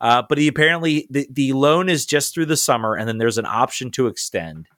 [0.00, 3.38] Uh, but he apparently the, the loan is just through the summer, and then there's
[3.38, 4.68] an option to extend.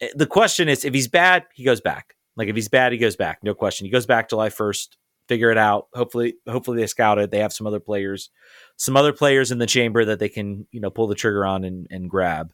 [0.00, 2.14] Eh, the question is, if he's bad, he goes back.
[2.36, 3.40] Like if he's bad, he goes back.
[3.42, 3.84] No question.
[3.84, 4.96] He goes back July first.
[5.28, 5.86] Figure it out.
[5.94, 7.30] Hopefully, hopefully they scout it.
[7.30, 8.30] They have some other players,
[8.76, 11.64] some other players in the chamber that they can you know pull the trigger on
[11.64, 12.52] and, and grab.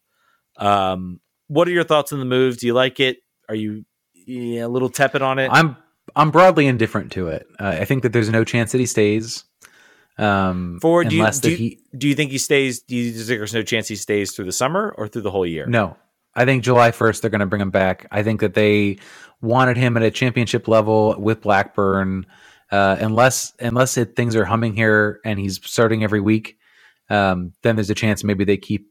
[0.56, 2.58] Um, what are your thoughts on the move?
[2.58, 3.18] Do you like it?
[3.48, 3.84] Are you
[4.26, 5.50] yeah, a little tepid on it?
[5.50, 5.76] I'm
[6.16, 7.46] I'm broadly indifferent to it.
[7.58, 9.44] Uh, I think that there's no chance that he stays.
[10.18, 12.80] Um, For do you, do, you, he, do you think he stays?
[12.80, 15.46] Do you think there's no chance he stays through the summer or through the whole
[15.46, 15.66] year?
[15.66, 15.96] No,
[16.34, 18.06] I think July 1st they're going to bring him back.
[18.10, 18.98] I think that they
[19.40, 22.26] wanted him at a championship level with Blackburn.
[22.70, 26.56] Uh, unless unless it, things are humming here and he's starting every week,
[27.08, 28.86] um, then there's a chance maybe they keep.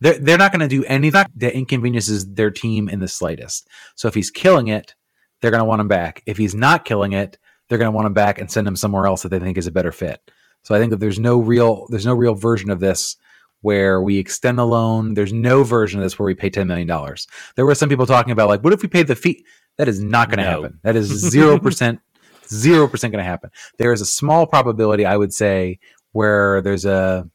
[0.00, 3.68] They're they're not going to do anything that inconveniences their team in the slightest.
[3.94, 4.96] So if he's killing it,
[5.42, 6.22] they're going to want him back.
[6.26, 7.36] If he's not killing it,
[7.68, 9.66] they're going to want him back and send him somewhere else that they think is
[9.66, 10.20] a better fit.
[10.62, 13.16] So I think that there's no real there's no real version of this
[13.62, 15.14] where we extend the loan.
[15.14, 17.26] There's no version of this where we pay ten million dollars.
[17.56, 19.44] There were some people talking about like, what if we paid the fee?
[19.78, 20.50] That is not going to no.
[20.62, 20.80] happen.
[20.82, 22.00] That is zero percent,
[22.48, 23.50] zero percent going to happen.
[23.78, 25.80] There is a small probability, I would say,
[26.12, 27.28] where there's a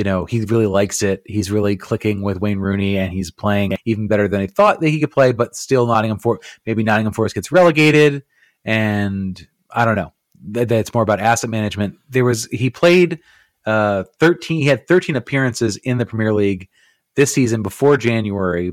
[0.00, 1.22] you know, he really likes it.
[1.26, 4.88] He's really clicking with Wayne Rooney and he's playing even better than he thought that
[4.88, 8.22] he could play, but still Nottingham Forest, maybe Nottingham Forest gets relegated
[8.64, 10.14] and I don't know.
[10.42, 11.98] That's more about asset management.
[12.08, 13.20] There was he played
[13.66, 16.70] uh, 13 he had 13 appearances in the Premier League
[17.14, 18.72] this season before January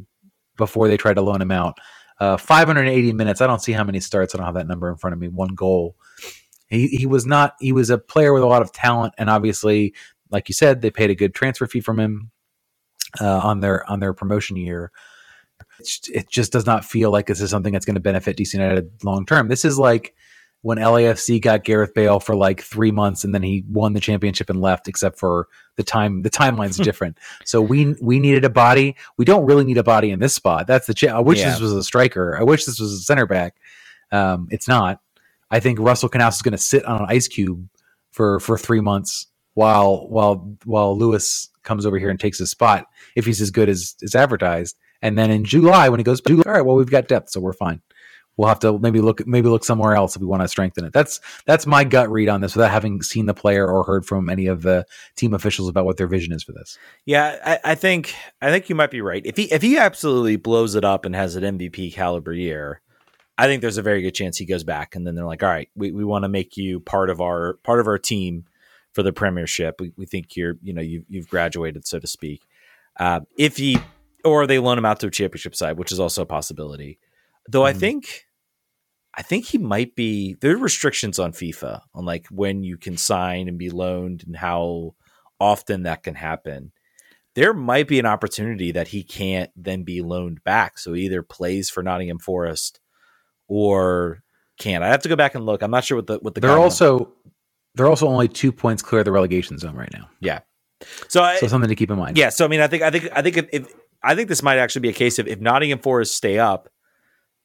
[0.55, 1.77] before they tried to loan him out.
[2.21, 3.41] Uh, 580 minutes.
[3.41, 4.33] I don't see how many starts.
[4.33, 5.27] I don't have that number in front of me.
[5.27, 5.97] One goal.
[6.69, 9.93] He he was not he was a player with a lot of talent and obviously
[10.31, 12.31] like you said they paid a good transfer fee from him
[13.21, 14.91] uh, on their on their promotion year
[16.09, 18.89] it just does not feel like this is something that's going to benefit DC United
[19.03, 19.47] long term.
[19.47, 20.15] This is like
[20.61, 24.49] when LAFC got Gareth Bale for like three months and then he won the championship
[24.49, 27.17] and left, except for the time the timeline's different.
[27.45, 28.95] So we we needed a body.
[29.17, 30.67] We don't really need a body in this spot.
[30.67, 31.51] That's the ch- I wish yeah.
[31.51, 32.37] this was a striker.
[32.37, 33.55] I wish this was a center back.
[34.11, 34.99] Um, it's not.
[35.49, 37.67] I think Russell Canouse is going to sit on an ice cube
[38.11, 42.85] for for three months while while while Lewis comes over here and takes his spot
[43.15, 46.35] if he's as good as is advertised And then in July, when he goes, all
[46.45, 47.81] right, well, we've got depth, so we're fine.
[48.35, 50.93] We'll have to maybe look maybe look somewhere else if we want to strengthen it.
[50.93, 54.29] That's that's my gut read on this without having seen the player or heard from
[54.29, 54.85] any of the
[55.15, 56.77] team officials about what their vision is for this.
[57.05, 59.25] Yeah, I, I think I think you might be right.
[59.25, 62.81] If he if he absolutely blows it up and has an MVP caliber year,
[63.39, 65.49] I think there's a very good chance he goes back and then they're like, all
[65.49, 68.45] right, we, we want to make you part of our part of our team
[68.97, 69.79] for the premiership.
[69.79, 72.41] We, we think you're you know you you've graduated so to speak.
[72.99, 73.77] Uh, if he
[74.25, 76.97] or they loan him out to a championship side, which is also a possibility.
[77.47, 77.77] Though mm-hmm.
[77.77, 78.25] I think
[79.13, 82.97] I think he might be there are restrictions on FIFA on like when you can
[82.97, 84.95] sign and be loaned and how
[85.39, 86.71] often that can happen.
[87.35, 90.79] There might be an opportunity that he can't then be loaned back.
[90.79, 92.79] So he either plays for Nottingham Forest
[93.47, 94.23] or
[94.57, 94.83] can't.
[94.83, 95.61] I have to go back and look.
[95.61, 97.13] I'm not sure what the what the They're also
[97.77, 100.09] they're also only two points clear of the relegation zone right now.
[100.19, 100.39] Yeah.
[101.07, 102.17] So, I, so something to keep in mind.
[102.17, 102.29] Yeah.
[102.29, 103.73] So I mean, I think I think I think if, if
[104.03, 106.69] I think this might actually be a case of if Nottingham Forest stay up,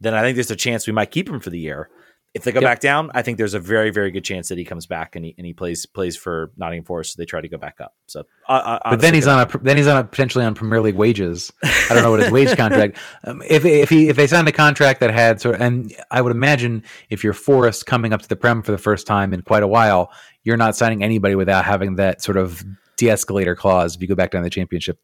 [0.01, 1.89] then I think there's a chance we might keep him for the year.
[2.35, 2.69] If they go yep.
[2.69, 5.25] back down, I think there's a very, very good chance that he comes back and
[5.25, 7.13] he and he plays plays for Nottingham Forest.
[7.13, 7.95] So they try to go back up.
[8.07, 10.95] So, uh, but then he's on a then he's on a potentially on Premier League
[10.95, 11.53] wages.
[11.63, 12.97] I don't know what his wage contract.
[13.25, 16.23] Um, if if he if they signed a contract that had sort of, and I
[16.23, 19.43] would imagine if you're Forest coming up to the Prem for the first time in
[19.43, 20.11] quite a while,
[20.43, 22.65] you're not signing anybody without having that sort of
[22.97, 24.99] de-escalator clause if you go back down the championship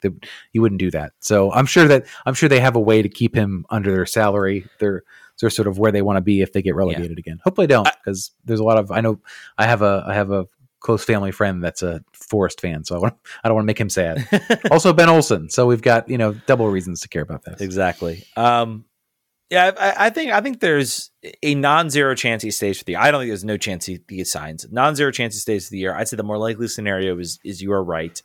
[0.52, 3.08] you wouldn't do that so i'm sure that i'm sure they have a way to
[3.08, 5.02] keep him under their salary they're
[5.40, 7.20] they're sort of where they want to be if they get relegated yeah.
[7.20, 9.20] again hopefully they don't because there's a lot of i know
[9.56, 10.46] i have a i have a
[10.80, 13.80] close family friend that's a Forest fan, so I, want, I don't want to make
[13.80, 14.26] him sad.
[14.70, 17.60] also, Ben Olsen, so we've got you know double reasons to care about that.
[17.60, 18.24] Exactly.
[18.36, 18.84] Um,
[19.50, 21.10] yeah, I, I, think I think there's
[21.42, 23.00] a non-zero chance he stays for the year.
[23.00, 24.66] I don't think there's no chance he, he signs.
[24.70, 25.94] Non-zero chance he stays for the year.
[25.94, 28.20] I'd say the more likely scenario is is you are right.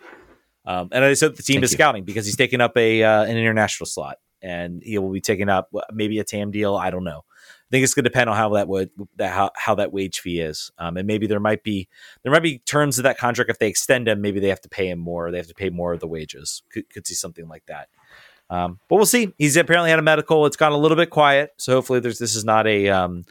[0.65, 1.77] Um, and I said the team Thank is you.
[1.77, 5.49] scouting because he's taking up a uh, an international slot, and he will be taking
[5.49, 6.75] up maybe a TAM deal.
[6.75, 7.23] I don't know.
[7.25, 10.41] I think it's going to depend on how that would how, how that wage fee
[10.41, 11.87] is, um, and maybe there might be
[12.21, 14.21] there might be terms of that contract if they extend him.
[14.21, 15.31] Maybe they have to pay him more.
[15.31, 16.61] They have to pay more of the wages.
[16.71, 17.87] Could, could see something like that.
[18.49, 19.33] Um, but we'll see.
[19.39, 20.45] He's apparently had a medical.
[20.45, 23.23] It's gone a little bit quiet, so hopefully there's this is not a um,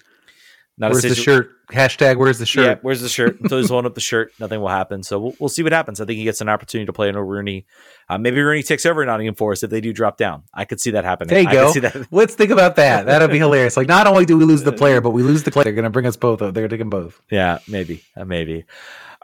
[0.78, 2.64] not where's situ- the shirt hashtag Where's the shirt?
[2.64, 3.40] Yeah, where's the shirt?
[3.40, 5.02] Until he's holding up the shirt, nothing will happen.
[5.02, 6.00] So we'll, we'll see what happens.
[6.00, 7.66] I think he gets an opportunity to play in Rooney.
[8.08, 10.44] Uh, maybe Rooney takes over Nottingham Forest if they do drop down.
[10.52, 11.30] I could see that happening.
[11.30, 12.04] There you I go.
[12.10, 13.06] Let's think about that.
[13.06, 13.76] That'll be hilarious.
[13.76, 15.64] Like not only do we lose the player, but we lose the player.
[15.64, 16.40] They're going to bring us both.
[16.40, 17.20] They're going to take them both.
[17.30, 18.64] Yeah, maybe, uh, maybe.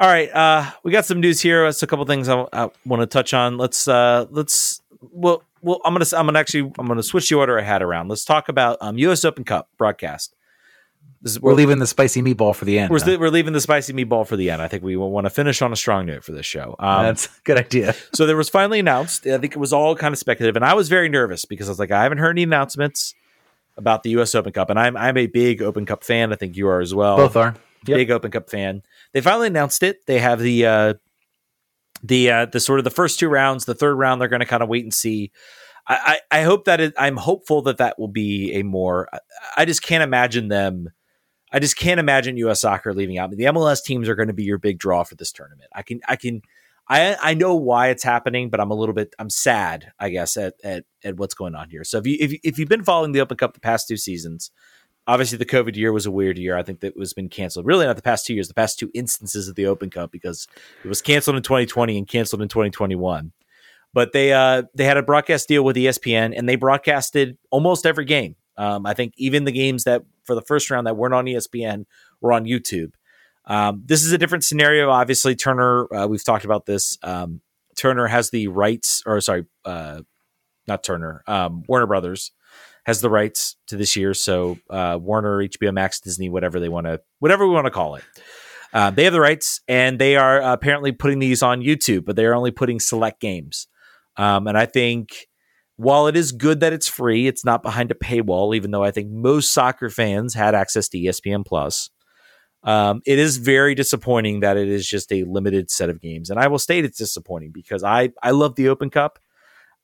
[0.01, 1.65] All right, uh, we got some news here.
[1.65, 3.59] That's a couple things I, I want to touch on.
[3.59, 7.59] Let's uh, let's well well, I'm gonna I'm gonna actually I'm gonna switch the order
[7.59, 8.07] I had around.
[8.07, 9.25] Let's talk about um, U.S.
[9.25, 10.37] Open Cup broadcast.
[11.25, 12.91] Is, we're, leaving the spicy meatball for the end.
[12.91, 13.17] We're, huh?
[13.19, 14.63] we're leaving the spicy meatball for the end.
[14.63, 16.77] I think we want to finish on a strong note for this show.
[16.79, 17.95] Um, That's a good idea.
[18.15, 19.27] so there was finally announced.
[19.27, 21.73] I think it was all kind of speculative, and I was very nervous because I
[21.73, 23.15] was like, I haven't heard any announcements
[23.77, 24.35] about the U.S.
[24.35, 26.33] Open Cup, and I'm I'm a big Open Cup fan.
[26.33, 27.17] I think you are as well.
[27.17, 27.55] Both are.
[27.87, 27.97] Yep.
[27.97, 28.83] Big Open Cup fan.
[29.13, 30.07] They finally announced it.
[30.07, 30.95] They have the uh,
[32.03, 33.65] the uh, the sort of the first two rounds.
[33.65, 35.33] The third round, they're going to kind of wait and see.
[35.91, 39.09] I, I, hope that it, I'm hopeful that that will be a more.
[39.57, 40.91] I just can't imagine them.
[41.53, 42.61] I just can't imagine U.S.
[42.61, 43.31] soccer leaving out.
[43.31, 45.71] The MLS teams are going to be your big draw for this tournament.
[45.75, 46.43] I can, I can,
[46.89, 50.37] I, I know why it's happening, but I'm a little bit, I'm sad, I guess,
[50.37, 51.85] at at, at what's going on here.
[51.85, 54.51] So if you if, if you've been following the Open Cup the past two seasons,
[55.09, 56.57] obviously the COVID year was a weird year.
[56.57, 57.67] I think that was been canceled.
[57.67, 60.47] Really, not the past two years, the past two instances of the Open Cup because
[60.85, 63.33] it was canceled in 2020 and canceled in 2021.
[63.95, 68.05] But they uh, they had a broadcast deal with ESPN, and they broadcasted almost every
[68.05, 68.37] game.
[68.59, 71.87] Um, I think even the games that for the first round that weren't on ESPN
[72.21, 72.93] were on YouTube.
[73.47, 74.91] Um, this is a different scenario.
[74.91, 75.93] Obviously, Turner.
[75.95, 76.99] Uh, we've talked about this.
[77.03, 77.41] Um,
[77.77, 80.03] Turner has the rights, or sorry, uh,
[80.67, 81.23] not Turner.
[81.27, 82.33] Um, Warner Brothers
[82.85, 84.13] has the rights to this year.
[84.15, 87.95] So uh, Warner, HBO Max, Disney, whatever they want to, whatever we want to call
[87.95, 88.05] it.
[88.73, 92.27] Uh, they have the rights, and they are apparently putting these on YouTube, but they
[92.27, 93.67] are only putting select games.
[94.17, 95.28] Um, and I think
[95.79, 98.91] while it is good that it's free, it's not behind a paywall, even though I
[98.91, 101.89] think most soccer fans had access to ESPN Plus.
[102.65, 106.31] Um, it is very disappointing that it is just a limited set of games.
[106.31, 109.21] And I will state it's disappointing because I, I love the Open Cup.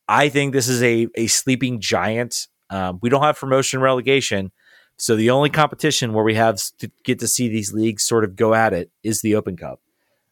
[0.09, 2.49] I think this is a, a sleeping giant.
[2.71, 4.51] Um, we don't have promotion relegation.
[4.97, 8.35] So the only competition where we have to get to see these leagues sort of
[8.35, 9.81] go at it is the Open Cup.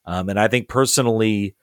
[0.06, 1.54] Um, and I think personally,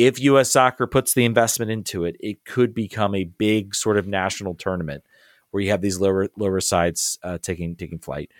[0.00, 0.50] if U.S.
[0.50, 5.04] soccer puts the investment into it, it could become a big sort of national tournament
[5.50, 8.30] where you have these lower lower sides uh, taking taking flight.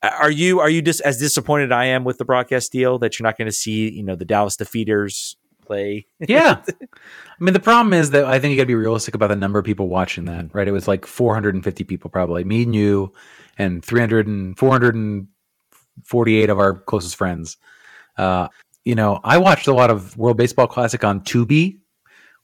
[0.00, 3.24] Are you are you just as disappointed I am with the broadcast deal that you're
[3.24, 6.06] not going to see you know the Dallas Defeaters play.
[6.20, 6.62] yeah.
[6.68, 9.36] I mean, the problem is that I think you got to be realistic about the
[9.36, 10.68] number of people watching that, right?
[10.68, 13.12] It was like 450 people, probably me and you,
[13.58, 17.56] and 300 and 448 of our closest friends.
[18.16, 18.48] Uh,
[18.88, 21.76] you know, I watched a lot of World Baseball Classic on Tubi,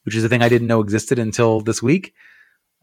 [0.03, 2.13] which is a thing I didn't know existed until this week.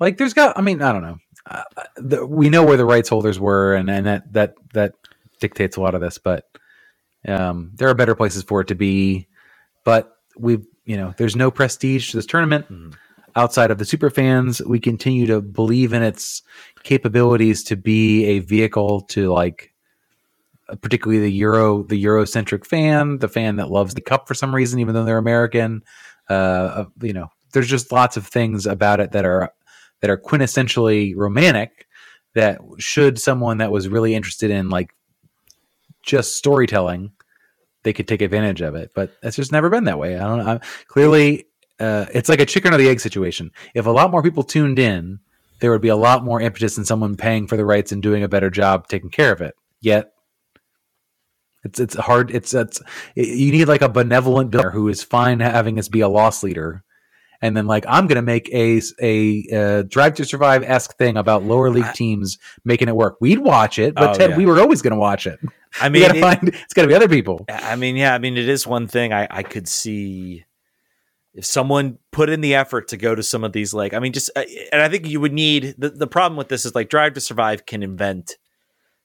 [0.00, 1.18] Like, there's got, I mean, I don't know.
[1.48, 1.62] Uh,
[1.96, 4.94] the, we know where the rights holders were, and, and that that that
[5.38, 6.48] dictates a lot of this, but
[7.28, 9.28] um, there are better places for it to be.
[9.84, 12.94] But we've, you know, there's no prestige to this tournament Mhm.
[13.36, 14.60] outside of the super fans.
[14.62, 16.42] We continue to believe in its
[16.82, 19.71] capabilities to be a vehicle to like,
[20.80, 24.78] particularly the Euro, the Eurocentric fan, the fan that loves the cup for some reason,
[24.80, 25.82] even though they're American.
[26.28, 29.52] Uh, you know, there's just lots of things about it that are
[30.00, 31.86] that are quintessentially romantic.
[32.34, 34.94] That should someone that was really interested in like
[36.02, 37.12] just storytelling,
[37.82, 38.92] they could take advantage of it.
[38.94, 40.16] But it's just never been that way.
[40.16, 40.52] I don't know.
[40.52, 41.46] I, clearly,
[41.78, 43.50] uh, it's like a chicken or the egg situation.
[43.74, 45.20] If a lot more people tuned in,
[45.60, 48.22] there would be a lot more impetus in someone paying for the rights and doing
[48.22, 49.54] a better job taking care of it.
[49.80, 50.11] Yet,
[51.64, 52.30] it's it's hard.
[52.30, 52.80] It's it's
[53.14, 56.84] you need like a benevolent billionaire who is fine having us be a loss leader.
[57.44, 61.16] And then, like, I'm going to make a a uh, Drive to Survive esque thing
[61.16, 63.16] about lower league teams making it work.
[63.20, 64.36] We'd watch it, but Oh, Ted, yeah.
[64.36, 65.40] we were always going to watch it.
[65.80, 67.44] I mean, got to it- find it's got to be other people.
[67.48, 70.44] I mean, yeah, I mean, it is one thing I, I could see
[71.34, 74.12] if someone put in the effort to go to some of these, like, I mean,
[74.12, 76.90] just, uh, and I think you would need the, the problem with this is like
[76.90, 78.36] Drive to Survive can invent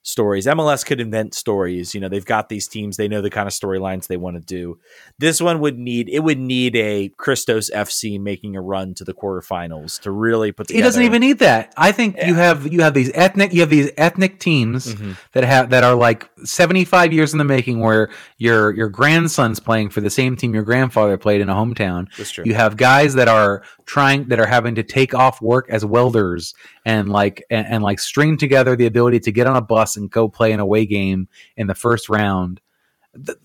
[0.07, 0.45] stories.
[0.45, 1.93] MLS could invent stories.
[1.93, 4.41] You know, they've got these teams, they know the kind of storylines they want to
[4.41, 4.79] do.
[5.19, 9.13] This one would need, it would need a Christos FC making a run to the
[9.13, 10.87] quarterfinals to really put He together.
[10.87, 11.73] doesn't even need that.
[11.75, 15.17] I think you have you have these ethnic you have these ethnic teams Mhm.
[15.33, 19.89] that have that are like 75 years in the making where your your grandson's playing
[19.89, 22.07] for the same team your grandfather played in a hometown.
[22.17, 22.45] That's true.
[22.47, 26.53] You have guys that are trying that are having to take off work as welders
[26.85, 30.09] and like and, and like string together the ability to get on a bus and
[30.09, 31.27] go play an away game
[31.57, 32.61] in the first round.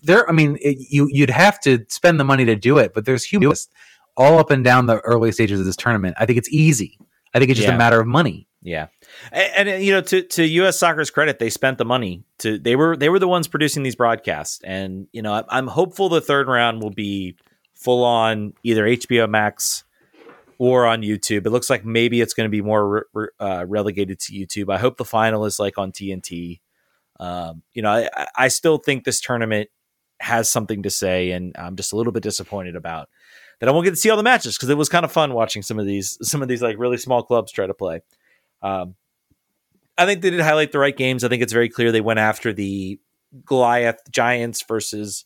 [0.03, 3.05] There, I mean, it, you you'd have to spend the money to do it, but
[3.05, 3.67] there's humans
[4.15, 6.15] all up and down the early stages of this tournament.
[6.19, 6.99] I think it's easy.
[7.33, 7.75] I think it's just Yeah.
[7.75, 8.47] a matter of money.
[8.65, 8.87] Yeah,
[9.33, 10.79] and, and, you know, to to U.S.
[10.79, 13.95] Soccer's credit, they spent the money to they were they were the ones producing these
[13.97, 17.35] broadcasts, and you know, I, I'm hopeful the third round will be
[17.73, 19.83] full on either HBO Max
[20.63, 21.45] or on YouTube.
[21.45, 24.73] It looks like maybe it's going to be more re- re- uh, relegated to YouTube.
[24.73, 26.61] I hope the final is like on TNT.
[27.19, 29.69] Um, you know, I, I- still think this tournament
[30.21, 33.09] has something to say, and I'm just a little bit disappointed about
[33.59, 33.67] that.
[33.67, 35.63] I won't get to see all the matches because it was kind of fun watching
[35.63, 37.99] some of these some of these like really small clubs try to play.
[38.61, 38.95] Um,
[39.97, 41.25] I think they did highlight the right games.
[41.25, 42.99] I think it's very clear they went after the
[43.45, 45.25] Goliath Giants versus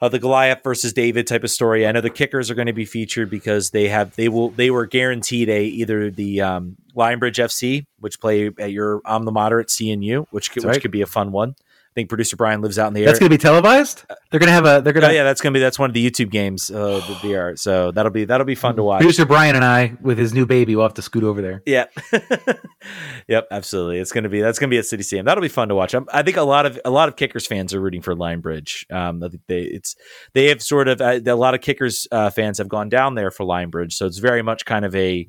[0.00, 1.86] uh, the Goliath versus David type of story.
[1.86, 4.70] I know the kickers are going to be featured because they have they will they
[4.70, 9.68] were guaranteed a either the um, Lionsbridge FC, which play at your I'm the moderate
[9.68, 10.82] CNU, which could, That's which right.
[10.82, 11.54] could be a fun one.
[11.90, 13.08] I think producer Brian lives out in the area.
[13.08, 14.04] That's going to be televised.
[14.30, 14.80] They're going to have a.
[14.82, 15.14] They're going Oh to.
[15.14, 17.58] yeah, that's gonna be that's one of the YouTube games, uh, the VR.
[17.58, 19.00] So that'll be that'll be fun to watch.
[19.00, 21.62] Producer Brian and I, with his new baby, we'll have to scoot over there.
[21.66, 21.86] Yeah.
[23.28, 23.98] yep, absolutely.
[23.98, 25.26] It's gonna be that's gonna be at City Stadium.
[25.26, 25.94] That'll be fun to watch.
[25.94, 28.90] i I think a lot of a lot of Kickers fans are rooting for Lionsbridge.
[28.92, 29.96] Um, I think they it's
[30.34, 33.30] they have sort of uh, a lot of Kickers uh, fans have gone down there
[33.30, 35.28] for Lionsbridge, so it's very much kind of a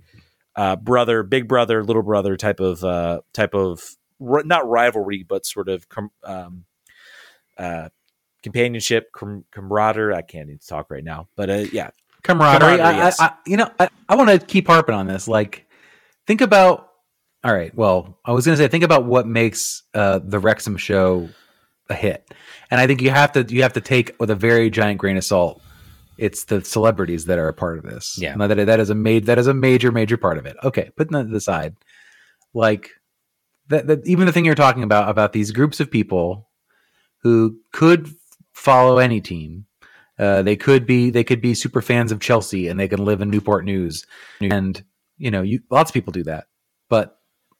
[0.56, 3.82] uh, brother, big brother, little brother type of uh, type of
[4.20, 6.66] ri- not rivalry, but sort of com- um,
[7.58, 7.90] uh,
[8.44, 10.16] companionship, com- camaraderie.
[10.16, 11.92] I can't even talk right now, but uh, yeah,
[12.24, 12.78] camaraderie.
[12.78, 13.20] Camaraderie, I, yes.
[13.20, 15.28] I, I, you know, I, I want to keep harping on this.
[15.28, 15.68] Like,
[16.28, 16.88] think about.
[17.42, 17.74] All right.
[17.74, 21.30] Well, I was going to say, think about what makes uh, the Wrexham show
[21.90, 22.28] a hit,
[22.70, 25.16] and I think you have to you have to take with a very giant grain
[25.18, 25.62] of salt.
[26.18, 28.18] It's the celebrities that are a part of this.
[28.20, 28.36] Yeah.
[28.36, 30.58] Now that that is a made that is a major major part of it.
[30.66, 31.78] Okay, putting that to the side,
[32.54, 32.90] like
[33.70, 36.50] that, that even the thing you're talking about about these groups of people
[37.24, 38.14] who could
[38.54, 39.66] follow any team
[40.20, 43.22] uh, they could be they could be super fans of Chelsea and they can live
[43.22, 44.06] in Newport News,
[44.42, 44.84] and
[45.18, 46.48] you know, you lots of people do that.
[46.90, 47.18] But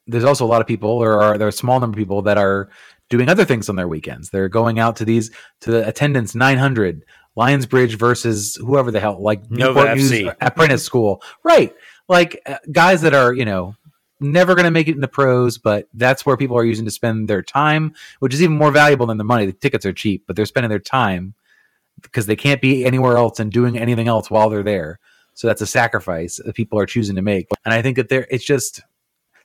[0.08, 2.22] there's also a lot of people, or are there are a small number of people
[2.24, 2.70] that are
[3.10, 4.30] doing other things on their weekends.
[4.30, 5.32] They're going out to these
[5.62, 7.06] to the attendance 900
[7.38, 10.36] Lionsbridge versus whoever the hell like Nova Newport News FC.
[10.42, 11.74] Apprentice School, right?
[12.10, 13.76] Like uh, guys that are you know
[14.20, 16.92] never going to make it in the pros, but that's where people are using to
[16.92, 19.46] spend their time, which is even more valuable than the money.
[19.46, 21.34] The tickets are cheap, but they're spending their time
[22.02, 25.00] because they can't be anywhere else and doing anything else while they're there.
[25.34, 27.48] So that's a sacrifice that people are choosing to make.
[27.66, 28.82] And I think that there, it's just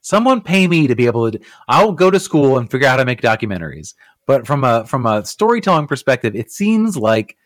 [0.00, 1.38] someone pay me to be able to.
[1.68, 3.94] I'll go to school and figure out how to make documentaries.
[4.26, 7.36] But from a from a storytelling perspective, it seems like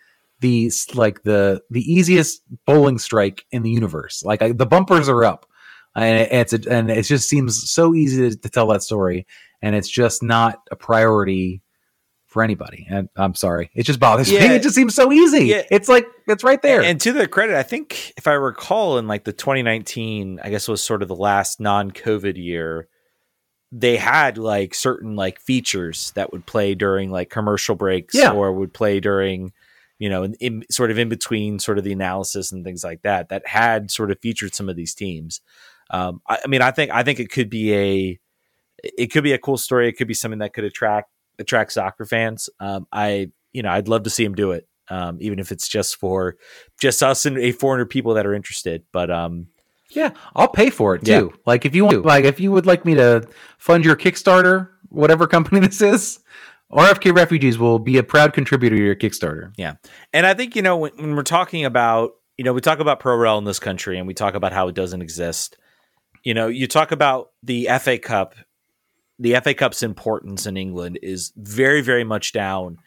[0.41, 4.23] the like the the easiest bowling strike in the universe.
[4.25, 5.47] Like I, the bumpers are up,
[5.99, 9.27] and it's a, and it just seems so easy to, to tell that story,
[9.63, 11.63] and it's just not a priority
[12.27, 12.87] for anybody.
[12.91, 14.49] And I'm sorry, it just bothers Yeah.
[14.49, 14.55] me.
[14.57, 15.47] It just seems so easy.
[15.47, 15.63] Yeah.
[15.71, 16.83] It's like it's right there.
[16.83, 20.69] And to their credit, I think if I recall, in like the 2019, I guess
[20.69, 22.87] was sort of the last non-COVID year,
[23.73, 28.33] they had like certain like features that would play during like commercial breaks, Yeah.
[28.33, 29.53] or would play during,
[29.99, 33.03] you know, in, in sort of in between sort of the analysis and things like
[33.03, 33.31] that.
[33.31, 35.41] That had sort of featured some of these teams.
[35.91, 38.21] Um, I, I mean, I think I think it could be a
[38.83, 39.89] it could be a cool story.
[39.89, 42.49] It could be something that could attract attract soccer fans.
[42.61, 45.69] Um, I you know I'd love to see him do it, um, even if it's
[45.69, 46.37] just for
[46.81, 48.85] just us and a 400 people that are interested.
[48.93, 49.49] But um,
[49.91, 51.33] yeah, I'll pay for it too.
[51.47, 53.27] Like if you want, like if you would like me to
[53.59, 56.21] fund your Kickstarter, whatever company this is,
[56.71, 59.53] RFK Refugees will be a proud contributor to your Kickstarter.
[59.57, 59.75] Yeah,
[60.13, 63.01] and I think you know when, when we're talking about you know we talk about
[63.01, 65.57] pro rel in this country and we talk about how it doesn't exist.
[66.25, 68.35] You know, you talk about the FA Cup.
[69.19, 72.79] The FA Cup's importance in England is very, very much down,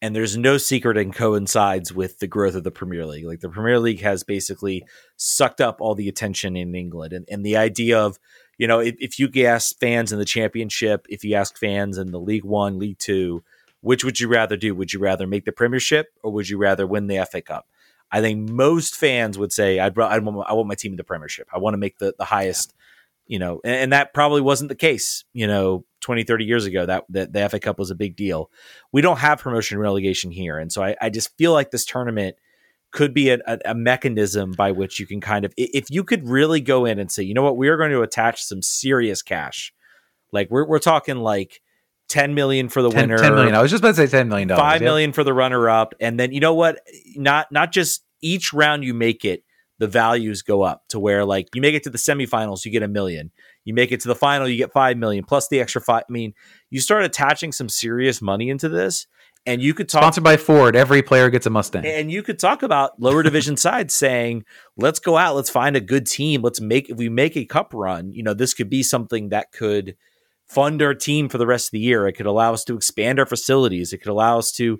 [0.00, 3.24] and there's no secret and coincides with the growth of the Premier League.
[3.24, 4.84] Like the Premier League has basically
[5.16, 8.18] sucked up all the attention in England, and, and the idea of
[8.56, 12.12] you know if, if you ask fans in the Championship, if you ask fans in
[12.12, 13.42] the League One, League Two,
[13.80, 14.74] which would you rather do?
[14.74, 17.66] Would you rather make the Premiership or would you rather win the FA Cup?
[18.12, 21.04] I think most fans would say I'd, I'd want, I want my team in the
[21.04, 21.48] Premiership.
[21.52, 22.74] I want to make the, the highest,
[23.30, 26.84] you know, and, and that probably wasn't the case, you know, 20, 30 years ago
[26.84, 28.50] that, that the FA Cup was a big deal.
[28.90, 30.58] We don't have promotion and relegation here.
[30.58, 32.34] And so I, I just feel like this tournament
[32.90, 36.28] could be a, a, a mechanism by which you can kind of, if you could
[36.28, 39.22] really go in and say, you know what, we are going to attach some serious
[39.22, 39.72] cash.
[40.32, 41.62] Like we're, we're talking like
[42.08, 43.18] 10 million for the 10, winner.
[43.18, 43.54] 10 million.
[43.54, 44.60] I was just about to say ten million dollars.
[44.60, 46.80] Five million for the runner up, and then you know what?
[47.14, 49.44] Not not just each round you make it,
[49.80, 52.82] the values go up to where like you make it to the semifinals, you get
[52.82, 53.32] a million.
[53.64, 56.04] You make it to the final, you get five million plus the extra five.
[56.08, 56.34] I mean,
[56.68, 59.06] you start attaching some serious money into this,
[59.46, 60.76] and you could talk Sponsored by Ford.
[60.76, 61.86] Every player gets a Mustang.
[61.86, 64.44] and you could talk about lower division sides saying,
[64.76, 66.42] let's go out, let's find a good team.
[66.42, 69.50] Let's make, if we make a cup run, you know, this could be something that
[69.50, 69.96] could
[70.46, 72.06] fund our team for the rest of the year.
[72.06, 73.94] It could allow us to expand our facilities.
[73.94, 74.78] It could allow us to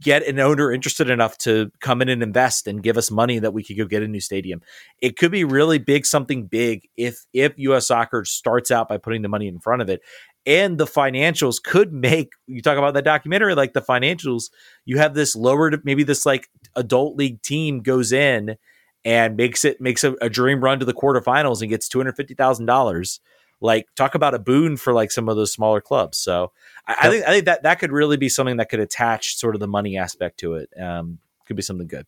[0.00, 3.52] get an owner interested enough to come in and invest and give us money that
[3.52, 4.60] we could go get a new stadium.
[5.00, 9.22] It could be really big, something big if if US soccer starts out by putting
[9.22, 10.00] the money in front of it.
[10.46, 14.44] And the financials could make you talk about that documentary, like the financials,
[14.84, 18.56] you have this lower maybe this like adult league team goes in
[19.04, 22.16] and makes it makes a, a dream run to the quarterfinals and gets two hundred
[22.16, 23.20] fifty thousand dollars.
[23.60, 26.18] Like talk about a boon for like some of those smaller clubs.
[26.18, 26.52] So
[26.88, 29.54] I, I think I think that that could really be something that could attach sort
[29.54, 30.70] of the money aspect to it.
[30.80, 32.06] Um, could be something good.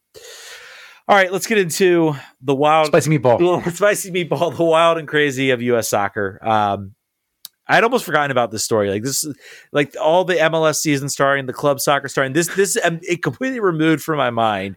[1.09, 3.72] All right, let's get into the wild Spicy meatball.
[3.74, 5.89] spicy meatball, the wild and crazy of U.S.
[5.89, 6.39] soccer.
[6.41, 6.95] Um,
[7.66, 8.91] I'd almost forgotten about this story.
[8.91, 9.24] Like this,
[9.72, 12.33] like all the MLS season starting, the club soccer starting.
[12.33, 14.76] This, this, um, it completely removed from my mind.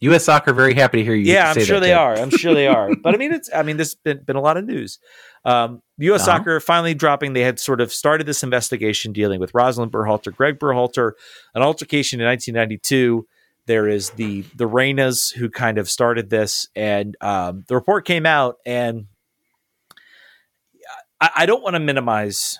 [0.00, 0.24] U.S.
[0.24, 1.32] Soccer very happy to hear you.
[1.32, 2.14] yeah, I'm sure that, they are.
[2.14, 2.94] I'm sure they are.
[3.02, 3.50] But I mean, it's.
[3.54, 4.98] I mean, there's been been a lot of news.
[5.44, 6.22] Um, U.S.
[6.22, 6.38] Uh-huh.
[6.38, 7.34] Soccer finally dropping.
[7.34, 11.12] They had sort of started this investigation dealing with Rosalind Berhalter, Greg Berhalter,
[11.54, 13.26] an altercation in 1992.
[13.66, 18.26] There is the the Reynas who kind of started this, and um, the report came
[18.26, 19.06] out, and
[21.20, 22.58] I, I don't want to minimize.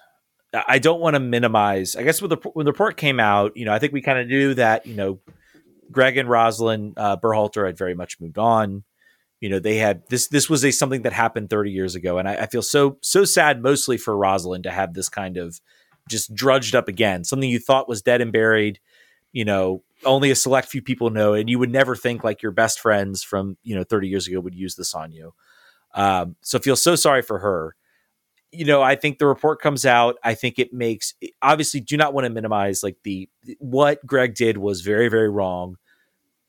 [0.52, 1.96] I don't want to minimize.
[1.96, 4.18] I guess when the when the report came out, you know, I think we kind
[4.18, 5.20] of knew that you know
[5.90, 8.84] Greg and Rosalind uh, Berhalter had very much moved on.
[9.40, 10.28] You know, they had this.
[10.28, 13.24] This was a something that happened 30 years ago, and I, I feel so so
[13.24, 15.60] sad, mostly for Rosalind, to have this kind of
[16.08, 17.24] just drudged up again.
[17.24, 18.80] Something you thought was dead and buried.
[19.32, 22.52] You know, only a select few people know, and you would never think like your
[22.52, 25.32] best friends from you know 30 years ago would use this on you.
[25.94, 27.74] Um, so feel so sorry for her.
[28.52, 30.16] You know, I think the report comes out.
[30.24, 33.28] I think it makes eh, obviously do not want to minimize like the
[33.58, 35.76] what Greg did was very very wrong,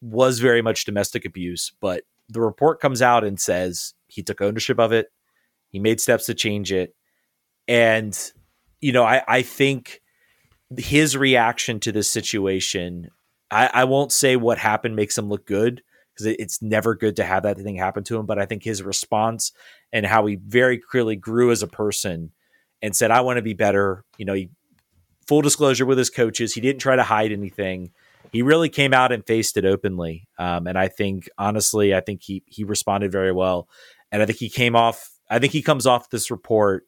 [0.02, 4.80] was very much domestic abuse, but the report comes out and says he took ownership
[4.80, 5.12] of it,
[5.70, 6.95] he made steps to change it,
[7.68, 8.32] and
[8.80, 10.02] you know, I I think
[10.78, 13.10] his reaction to this situation,
[13.52, 15.84] I, I won't say what happened makes him look good
[16.22, 18.26] because it, it's never good to have that thing happen to him.
[18.26, 19.51] But I think his response
[19.91, 22.32] and how he very clearly grew as a person
[22.82, 24.49] and said, "I want to be better." You know, he,
[25.28, 27.91] full disclosure with his coaches, he didn't try to hide anything.
[28.32, 30.28] He really came out and faced it openly.
[30.39, 33.67] Um, and I think, honestly, I think he he responded very well.
[34.11, 35.09] And I think he came off.
[35.30, 36.86] I think he comes off this report.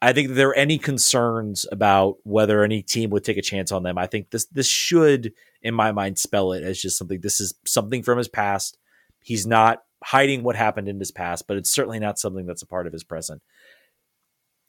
[0.00, 3.82] I think there are any concerns about whether any team would take a chance on
[3.82, 5.32] them, I think this this should
[5.62, 7.20] in my mind, spell it as just something.
[7.20, 8.78] This is something from his past.
[9.20, 12.66] He's not hiding what happened in his past, but it's certainly not something that's a
[12.66, 13.42] part of his present.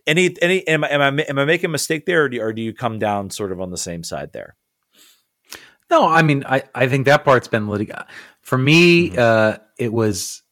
[0.08, 2.54] Any, any, am I, am I, am I making a mistake there, or do, or
[2.54, 4.56] do you come down sort of on the same side there?
[5.92, 8.06] No, I mean, I, I think that part's been litigated.
[8.42, 9.20] For me, mm-hmm.
[9.20, 10.44] uh, it was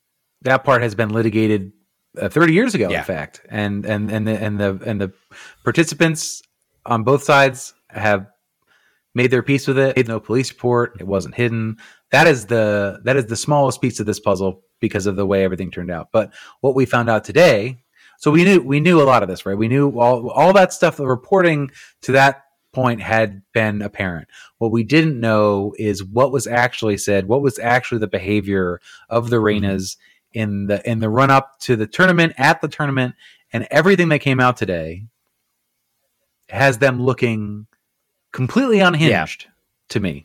[0.41, 1.71] that part has been litigated
[2.19, 2.99] uh, 30 years ago, yeah.
[2.99, 5.13] in fact, and and and the and the and the
[5.63, 6.41] participants
[6.85, 8.27] on both sides have
[9.17, 9.97] made their peace with it.
[9.97, 10.95] Had no police report.
[11.01, 11.77] It wasn't hidden.
[12.11, 15.43] That is the that is the smallest piece of this puzzle because of the way
[15.43, 16.09] everything turned out.
[16.13, 17.79] But what we found out today,
[18.19, 19.57] so we knew we knew a lot of this, right?
[19.57, 20.97] We knew all all that stuff.
[20.97, 21.71] The reporting
[22.03, 22.43] to that
[22.73, 24.27] point had been apparent.
[24.59, 27.27] What we didn't know is what was actually said.
[27.27, 29.65] What was actually the behavior of the mm-hmm.
[29.65, 29.97] Reynas
[30.31, 33.15] in the in the run up to the tournament, at the tournament,
[33.51, 35.05] and everything that came out today
[36.49, 37.67] has them looking
[38.37, 39.51] completely unhinged yeah.
[39.89, 40.23] to me.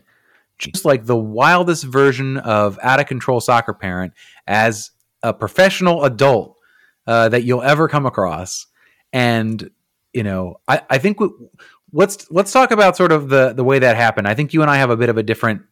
[0.58, 4.12] Just like the wildest version of out of control soccer parent
[4.46, 4.90] as
[5.22, 6.58] a professional adult
[7.06, 8.66] uh, that you'll ever come across.
[9.14, 9.70] And,
[10.12, 11.48] you know, I, I think w-
[11.90, 14.28] let's let's talk about sort of the the way that happened.
[14.28, 15.62] I think you and I have a bit of a different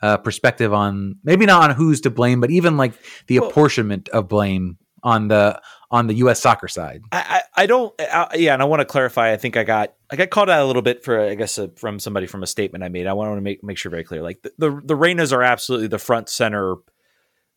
[0.00, 2.94] uh, perspective on maybe not on who's to blame, but even like
[3.26, 5.60] the well, apportionment of blame on the
[5.90, 6.40] on the U.S.
[6.40, 7.02] soccer side.
[7.12, 9.32] I I, I don't I, yeah, and I want to clarify.
[9.32, 11.68] I think I got I got called out a little bit for I guess uh,
[11.76, 13.06] from somebody from a statement I made.
[13.06, 14.22] I want to make make sure very clear.
[14.22, 16.76] Like the the, the are absolutely the front center.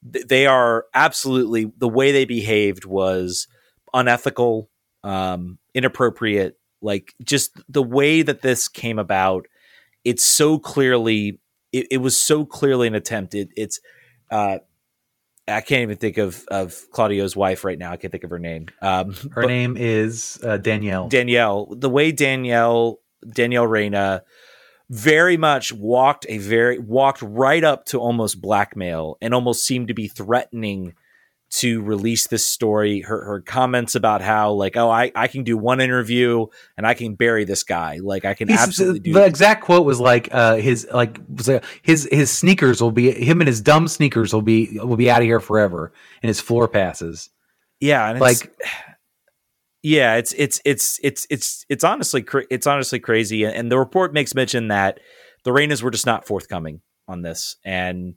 [0.02, 3.48] They are absolutely the way they behaved was
[3.94, 4.70] unethical,
[5.04, 6.58] um, inappropriate.
[6.82, 9.48] Like just the way that this came about,
[10.04, 11.40] it's so clearly
[11.74, 13.34] it, it was so clearly an attempt.
[13.34, 13.80] It, it's
[14.32, 14.60] uh,
[15.48, 17.92] I can't even think of of Claudio's wife right now.
[17.92, 18.68] I can't think of her name.
[18.82, 21.10] Um, her name is uh, Danielle.
[21.10, 21.68] Danielle.
[21.76, 24.24] The way Danielle Danielle Reyna
[24.90, 29.94] very much walked a very walked right up to almost blackmail and almost seemed to
[29.94, 30.94] be threatening
[31.54, 33.02] to release this story.
[33.02, 36.48] Her her comments about how like oh I I can do one interview
[36.78, 39.86] and I can bury this guy like I can He's, absolutely do the exact quote
[39.86, 41.20] was like uh his like
[41.84, 45.22] his his sneakers will be him and his dumb sneakers will be will be out
[45.22, 45.94] of here forever
[46.24, 47.30] and his floor passes.
[47.80, 48.52] Yeah, and like
[49.84, 54.34] yeah, it's it's it's it's it's it's honestly it's honestly crazy and the report makes
[54.34, 55.00] mention that
[55.44, 58.16] the Reynas were just not forthcoming on this and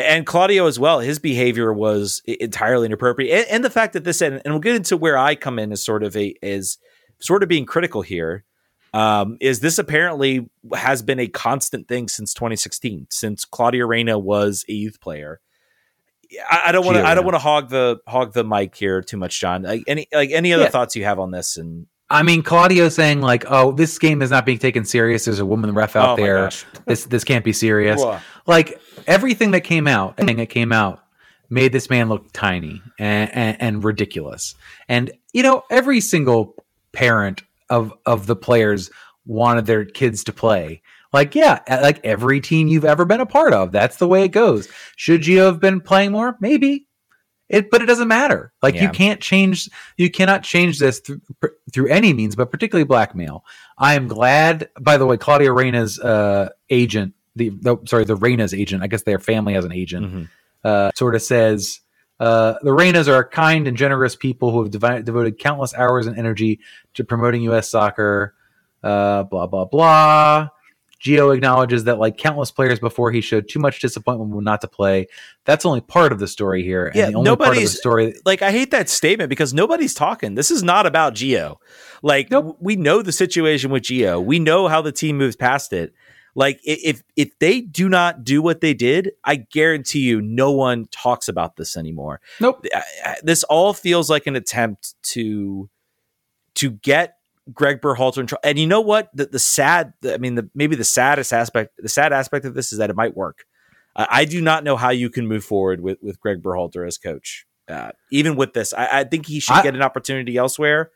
[0.00, 1.00] and Claudio as well.
[1.00, 4.76] His behavior was entirely inappropriate, and, and the fact that this and, and, we'll get
[4.76, 6.78] into where I come in as sort of a is
[7.18, 8.44] sort of being critical here.
[8.92, 14.64] Um, is this apparently has been a constant thing since 2016, since Claudio Reyna was
[14.68, 15.40] a youth player.
[16.50, 17.04] I, I don't want to.
[17.04, 19.62] I don't want to hog the hog the mic here too much, John.
[19.62, 20.70] Like any like any other yeah.
[20.70, 24.30] thoughts you have on this and I mean, Claudio saying like, "Oh, this game is
[24.30, 25.24] not being taken serious.
[25.24, 26.50] There's a woman ref out oh there.
[26.86, 28.00] This this can't be serious."
[28.46, 31.04] like everything that came out, everything that came out,
[31.48, 34.54] made this man look tiny and, and, and ridiculous.
[34.88, 36.56] And you know, every single
[36.92, 38.90] parent of of the players
[39.24, 40.82] wanted their kids to play.
[41.12, 44.28] Like, yeah, like every team you've ever been a part of, that's the way it
[44.28, 44.68] goes.
[44.96, 46.36] Should you have been playing more?
[46.40, 46.86] Maybe,
[47.50, 48.52] it, but it doesn't matter.
[48.62, 48.84] Like yeah.
[48.84, 51.20] you can't change, you cannot change this through,
[51.72, 53.44] through any means, but particularly blackmail.
[53.76, 58.54] I am glad, by the way, Claudio Reyna's uh, agent, the, the, sorry, the Reyna's
[58.54, 60.22] agent, I guess their family has an agent, mm-hmm.
[60.64, 61.80] uh, sort of says,
[62.20, 66.18] uh, the Reynas are kind and generous people who have dev- devoted countless hours and
[66.18, 66.60] energy
[66.94, 67.68] to promoting U.S.
[67.68, 68.34] soccer.
[68.82, 70.48] Uh, blah blah blah.
[71.00, 74.68] Gio acknowledges that, like countless players before, he showed too much disappointment when not to
[74.68, 75.06] play.
[75.46, 76.86] That's only part of the story here.
[76.86, 78.14] And yeah, the only nobody's part of the story.
[78.26, 80.34] Like, I hate that statement because nobody's talking.
[80.34, 81.56] This is not about Gio.
[82.02, 82.58] Like, nope.
[82.60, 84.22] we know the situation with Gio.
[84.22, 85.94] We know how the team moves past it.
[86.34, 90.86] Like, if if they do not do what they did, I guarantee you, no one
[90.90, 92.20] talks about this anymore.
[92.40, 92.66] Nope.
[93.22, 95.70] This all feels like an attempt to
[96.54, 97.16] to get
[97.52, 98.18] Greg Berhalter.
[98.18, 99.10] And and you know what?
[99.14, 102.72] The, the sad, I mean, the, maybe the saddest aspect, the sad aspect of this
[102.72, 103.44] is that it might work.
[103.96, 106.98] Uh, I do not know how you can move forward with, with Greg Berhalter as
[106.98, 107.46] coach.
[107.68, 110.90] Uh, even with this, I, I think he should I, get an opportunity elsewhere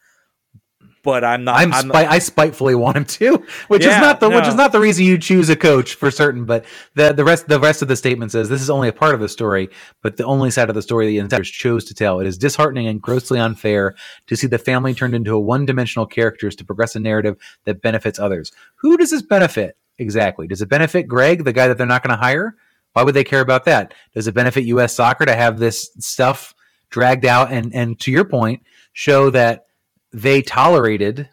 [1.05, 1.61] but I'm not.
[1.61, 4.37] I'm, I'm spite, I spitefully want him to, which yeah, is not the no.
[4.37, 6.45] which is not the reason you choose a coach for certain.
[6.47, 9.15] But the the rest the rest of the statement says this is only a part
[9.15, 9.69] of the story,
[10.03, 12.19] but the only side of the story the insiders chose to tell.
[12.19, 13.95] It is disheartening and grossly unfair
[14.27, 17.83] to see the family turned into a one dimensional characters to progress a narrative that
[17.83, 18.51] benefits others.
[18.77, 20.49] Who does this benefit exactly?
[20.49, 22.57] Does it benefit Greg, the guy that they're not going to hire?
[22.95, 23.93] Why would they care about that?
[24.15, 24.95] Does it benefit U.S.
[24.95, 26.55] soccer to have this stuff
[26.91, 29.67] dragged out and and to your point show that
[30.15, 31.29] they tolerated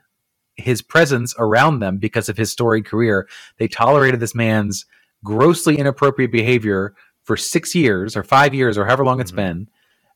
[0.55, 3.27] his presence around them because of his storied career.
[3.57, 4.85] They tolerated this man's
[5.23, 9.35] grossly inappropriate behavior for six years or five years or however long it's Mhm.
[9.35, 9.67] been.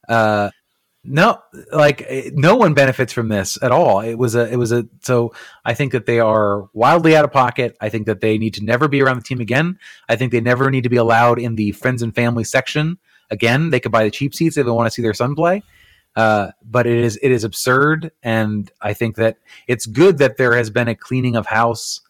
[0.10, 0.50] Uh,
[1.08, 1.38] no,
[1.72, 2.04] like
[2.34, 4.00] no one benefits from this at all.
[4.00, 4.86] It was a, it was a.
[5.04, 7.78] So I think that they are wildly out of pocket.
[7.80, 9.78] I think that they need to never be around the team again.
[10.10, 12.98] I think they never need to be allowed in the friends and family section
[13.30, 13.70] again.
[13.70, 15.62] They could buy the cheap seats if they want to see their son play.
[16.16, 19.38] Uh, but it is it is absurd, and I think that
[19.68, 22.02] it's good that there has been a cleaning of house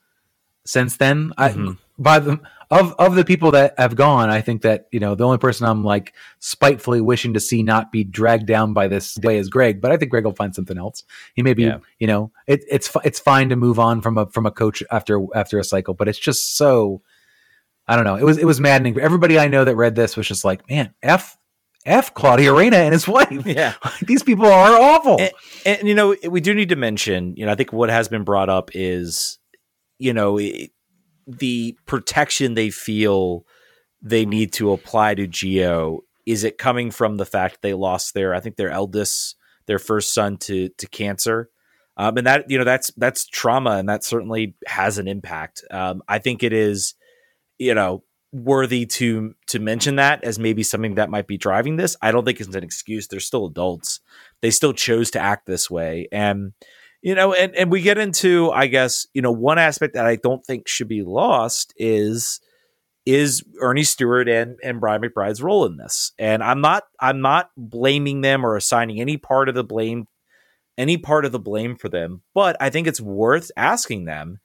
[0.66, 1.34] since then.
[1.38, 1.78] I, Mhm.
[1.98, 2.40] by the
[2.72, 5.66] of of the people that have gone, I think that you know the only person
[5.66, 9.82] I'm like spitefully wishing to see not be dragged down by this way is Greg.
[9.82, 11.04] But I think Greg will find something else.
[11.36, 11.78] He may be, Yeah.
[12.00, 15.20] you know, it, it's it's fine to move on from a from a coach after
[15.36, 17.02] after a cycle, but it's just so.
[17.88, 18.16] I don't know.
[18.16, 19.00] It was it was maddening.
[19.00, 21.38] Everybody I know that read this was just like, man, f
[21.86, 23.32] f Claudio Reyna and his wife.
[23.46, 23.74] Yeah.
[24.02, 25.20] These people are awful.
[25.20, 25.32] And,
[25.66, 28.24] and you know, we do need to mention, you know, I think what has been
[28.24, 29.40] brought up is,
[30.00, 30.72] you know, it,
[31.28, 33.46] the protection they feel
[34.02, 36.00] they need to apply to Gio.
[36.26, 39.36] Is it coming from the fact they lost their, I think their eldest,
[39.68, 41.50] their first son to to cancer,
[41.98, 45.64] um, and that you know that's that's trauma, and that certainly has an impact.
[45.72, 46.96] Um, I think it is,
[47.58, 48.04] you know,
[48.36, 51.96] worthy to to mention that as maybe something that might be driving this.
[52.02, 53.08] I don't think it's an excuse.
[53.08, 54.02] They're still adults.
[54.42, 56.54] They still chose to act this way, and
[57.02, 60.18] you know, and and we get into, I guess, you know, one aspect that I
[60.18, 62.42] don't think should be lost is
[63.06, 66.12] is Earnie Stewart and and Brian McBride's role in this.
[66.20, 70.08] And I'm not I'm not blaming them or assigning any part of the blame
[70.78, 74.40] any part of the blame for them, but I think it's worth asking them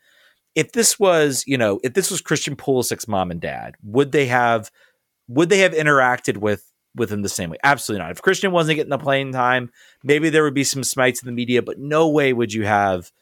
[0.55, 4.26] if this was, you know, if this was Christian Pulisic's mom and dad, would they
[4.26, 4.70] have
[5.28, 7.59] would they have interacted with with him the same way?
[7.62, 8.11] Absolutely not.
[8.11, 9.70] If Christian wasn't getting the playing time,
[10.03, 13.12] maybe there would be some smites in the media, but no way would you have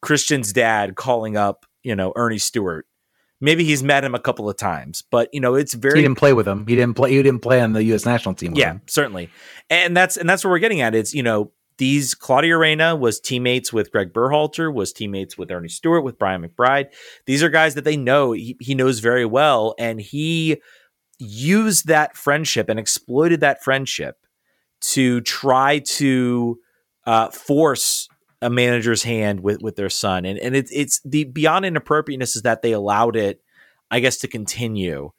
[0.00, 2.86] Christian's dad calling up, you know, Earnie Stewart.
[3.40, 6.18] Maybe he's met him a couple of times, but you know, it's very he didn't
[6.18, 6.66] play with him.
[6.66, 7.10] He didn't play.
[7.10, 8.04] He didn't play on the U.S.
[8.04, 8.52] national team.
[8.52, 8.82] With yeah, him.
[8.86, 9.30] certainly.
[9.68, 10.94] And that's and that's what we're getting at.
[10.94, 15.70] It's you know these Claudio Reyna was teammates with Greg Berhalter, was teammates with Earnie
[15.70, 16.86] Stewart, with Brian McBride.
[17.26, 20.60] These are guys that they know he, he knows very well, and he
[21.18, 24.16] used that friendship and exploited that friendship
[24.80, 26.58] to try to
[27.06, 28.08] uh, force
[28.40, 30.24] a manager's hand with with their son.
[30.24, 33.40] And and it's it's the beyond inappropriateness is that they allowed it,
[33.90, 35.12] I guess, to continue.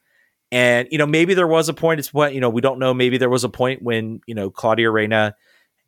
[0.52, 2.00] And you know, maybe there was a point.
[2.00, 2.50] It's what you know.
[2.50, 2.94] We don't know.
[2.94, 5.36] Maybe there was a point when you know Claudio Reyna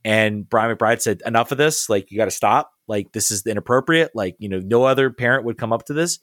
[0.06, 1.90] and Brian McBride said, "Enough of this.
[1.90, 2.72] Like, you got to stop.
[2.88, 4.12] Like, this is inappropriate.
[4.14, 6.20] Like, you know, no other parent would come up to this."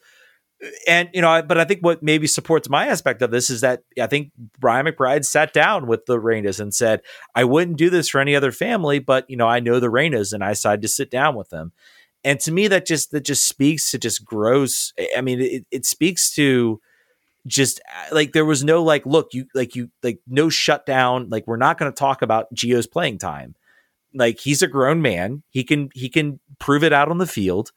[0.86, 3.82] And you know, but I think what maybe supports my aspect of this is that
[4.00, 4.30] I think
[4.60, 7.02] Brian McBride sat down with the Reynas and said,
[7.34, 10.32] "I wouldn't do this for any other family, but you know, I know the Reynas,
[10.32, 11.72] and I decided to sit down with them."
[12.22, 14.92] And to me, that just that just speaks to just gross.
[15.16, 16.80] I mean, it, it speaks to
[17.48, 21.44] just uh, like there was no like look you like you like no shutdown like
[21.48, 23.56] we're not going to talk about Gio's playing time
[24.14, 25.42] like he's a grown man.
[25.48, 27.72] He can he can prove it out on the field.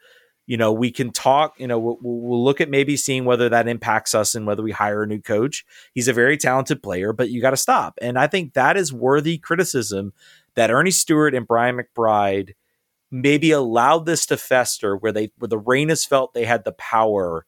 [0.47, 3.67] You know we can talk you know we'll, we'll look at maybe seeing whether that
[3.67, 5.65] impacts us and whether we hire a new coach.
[5.93, 7.97] He's a very talented player but you got to stop.
[8.01, 10.13] And i think that is worthy criticism
[10.53, 12.53] that earnie stewart and brian mcbride
[13.11, 17.45] maybe allowed this to fester where they where the Reynas felt they had the power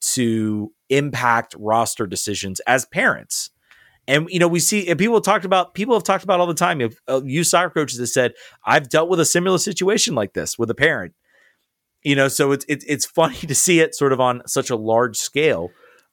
[0.00, 3.50] to impact roster decisions as parents.
[4.08, 6.54] And you know, we see and people talked about people have talked about all the
[6.54, 6.80] time.
[6.80, 8.34] You have uh, youth soccer coaches that said,
[8.64, 11.14] "I've dealt with a similar situation like this with a parent."
[12.04, 14.76] You know, so it's it's it's funny to see it sort of on such a
[14.76, 15.70] large scale.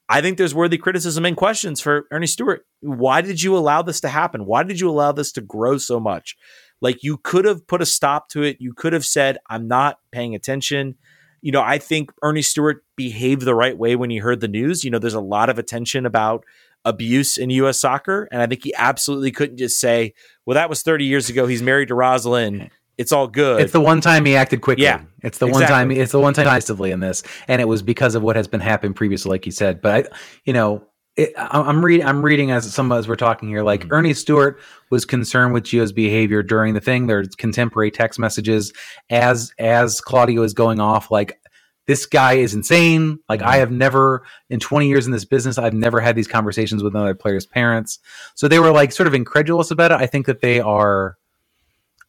[0.10, 2.66] I think there's worthy criticism and questions for Earnie Stewart.
[2.82, 4.46] Why did you allow this to happen?
[4.46, 6.36] Why did you allow this to grow so much?
[6.82, 8.58] Like you could have put a stop to it.
[8.60, 10.96] You could have said, "I'm not paying attention."
[11.42, 14.84] You know, I think Earnie Stewart behaved the right way when he heard the news.
[14.84, 16.44] You know, there's a lot of attention about
[16.86, 17.80] abuse in U.S.
[17.80, 20.14] soccer, and I think he absolutely couldn't just say,
[20.46, 21.48] "Well, that was 30 years ago.
[21.48, 22.70] He's married to Rosalind.
[22.98, 24.84] It's all good." It's the one time he acted quickly.
[24.84, 25.92] Yeah, it's the one time.
[25.92, 28.62] It's the one time decisively in this, and it was because of what has been
[28.62, 29.82] happening previously, like you said.
[29.82, 30.16] But I,
[30.46, 30.86] you know,
[31.16, 32.06] it, I'm reading.
[32.06, 33.64] I'm reading as some as we're talking here.
[33.64, 33.92] Like Mhm.
[33.92, 37.08] Earnie Stewart was concerned with Gio's behavior during the thing.
[37.08, 38.74] There's contemporary text messages
[39.10, 41.12] as as Claudio is going off.
[41.12, 41.40] Like
[41.86, 43.20] this guy is insane.
[43.28, 46.84] Like I have never in 20 years in this business, I've never had these conversations
[46.84, 48.00] with another player's parents.
[48.36, 50.00] So they were like sort of incredulous about it.
[50.00, 51.18] I think that they are.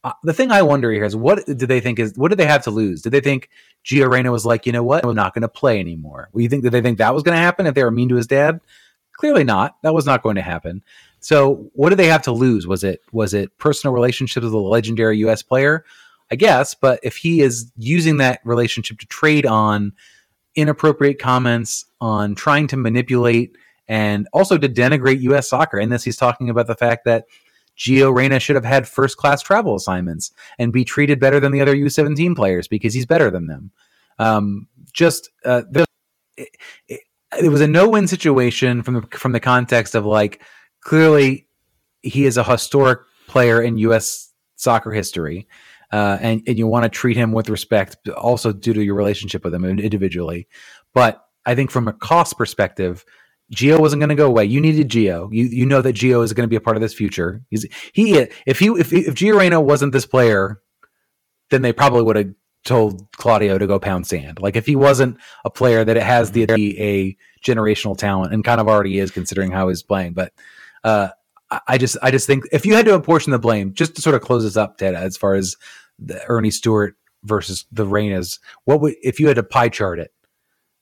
[0.03, 2.45] Uh, the thing I wonder here is what do they think is what do they
[2.45, 3.01] have to lose?
[3.01, 3.49] Did they think
[3.83, 6.29] Gio Reyna was like, you know what, I'm not going to play anymore?
[6.31, 8.09] Well, you think that they think that was going to happen if they were mean
[8.09, 8.61] to his dad?
[9.13, 9.77] Clearly not.
[9.81, 10.83] That was not going to happen.
[11.21, 12.67] So what did they have to lose?
[12.67, 15.41] Was it was it personal relationships with a legendary U.S.
[15.41, 15.83] player?
[16.31, 19.93] I guess, but if he is using that relationship to trade on
[20.55, 23.55] inappropriate comments on trying to manipulate
[23.87, 25.49] and also to denigrate U.S.
[25.49, 25.77] soccer.
[25.77, 27.25] In this, he's talking about the fact that
[27.77, 31.61] Gio Reyna should have had first class travel assignments and be treated better than the
[31.61, 33.71] other U17 players because he's better than them.
[34.17, 35.85] Um, just uh, there,
[36.37, 36.49] it,
[36.87, 37.01] it,
[37.43, 40.41] it was a no win situation from the from the context of like
[40.79, 41.47] clearly
[42.01, 44.31] he is a historic player in U.S.
[44.55, 45.47] soccer history.
[45.95, 49.45] Uh, and, and you want to treat him with respect, also due to your relationship
[49.45, 50.45] with him individually.
[50.93, 53.05] But I think from a cost perspective,
[53.53, 54.43] Gio wasn't going to go away.
[54.43, 55.29] You needed Gio.
[55.31, 57.43] You you know that Gio is going to be a part of this future.
[57.49, 60.59] He's he if he if if Gio Reyna wasn't this player,
[61.49, 62.33] then they probably would have
[62.65, 64.41] told Claudio to go pound sand.
[64.41, 68.59] Like if he wasn't a player that it has the a generational talent and kind
[68.59, 70.11] of already is considering how he's playing.
[70.11, 70.33] But
[70.83, 71.11] uh,
[71.69, 74.15] I just I just think if you had to apportion the blame, just to sort
[74.15, 75.55] of close this up, Ted, as far as
[75.99, 80.11] the Earnie Stewart versus the Reynas, what would if you had to pie chart it?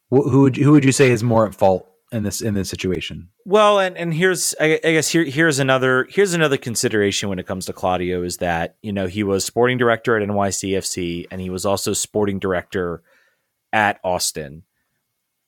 [0.09, 3.29] Who would who would you say is more at fault in this in this situation?
[3.45, 7.47] Well, and and here's I, I guess here here's another here's another consideration when it
[7.47, 11.49] comes to Claudio is that you know he was sporting director at NYCFC and he
[11.49, 13.01] was also sporting director
[13.71, 14.63] at Austin.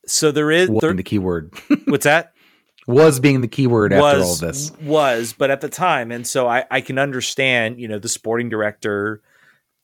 [0.08, 1.54] So there is there, the keyword.
[1.86, 2.34] what's that?
[2.88, 4.72] was being the keyword after all this.
[4.82, 8.50] Was, but at the time, and so I, I can understand, you know, the sporting
[8.50, 9.22] director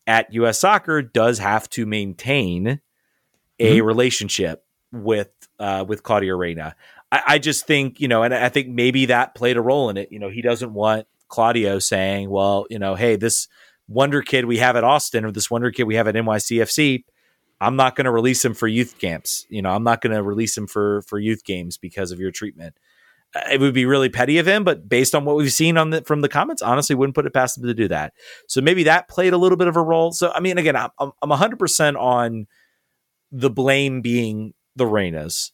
[0.08, 2.82] at US Soccer does have to maintain
[3.60, 3.86] a mm-hmm.
[3.86, 5.30] relationship with
[5.60, 6.76] uh, with Claudio Reyna.
[7.12, 9.98] I, I just think, you know, and I think maybe that played a role in
[9.98, 10.12] it.
[10.12, 13.48] You know, he doesn't want Claudio saying, well, you know, hey, this
[13.88, 17.04] wonder kid we have at Austin or this wonder kid we have at NYCFC,
[17.60, 19.46] I'm not going to release him for youth camps.
[19.50, 22.32] You know, I'm not going to release him for for youth games because of your
[22.32, 22.76] treatment
[23.34, 26.02] it would be really petty of him, but based on what we've seen on the
[26.04, 28.14] from the comments, honestly, wouldn't put it past him to do that.
[28.48, 30.12] So maybe that played a little bit of a role.
[30.12, 32.48] So I mean, again, I'm I'm 100 percent on
[33.32, 35.52] the blame being the Reynas.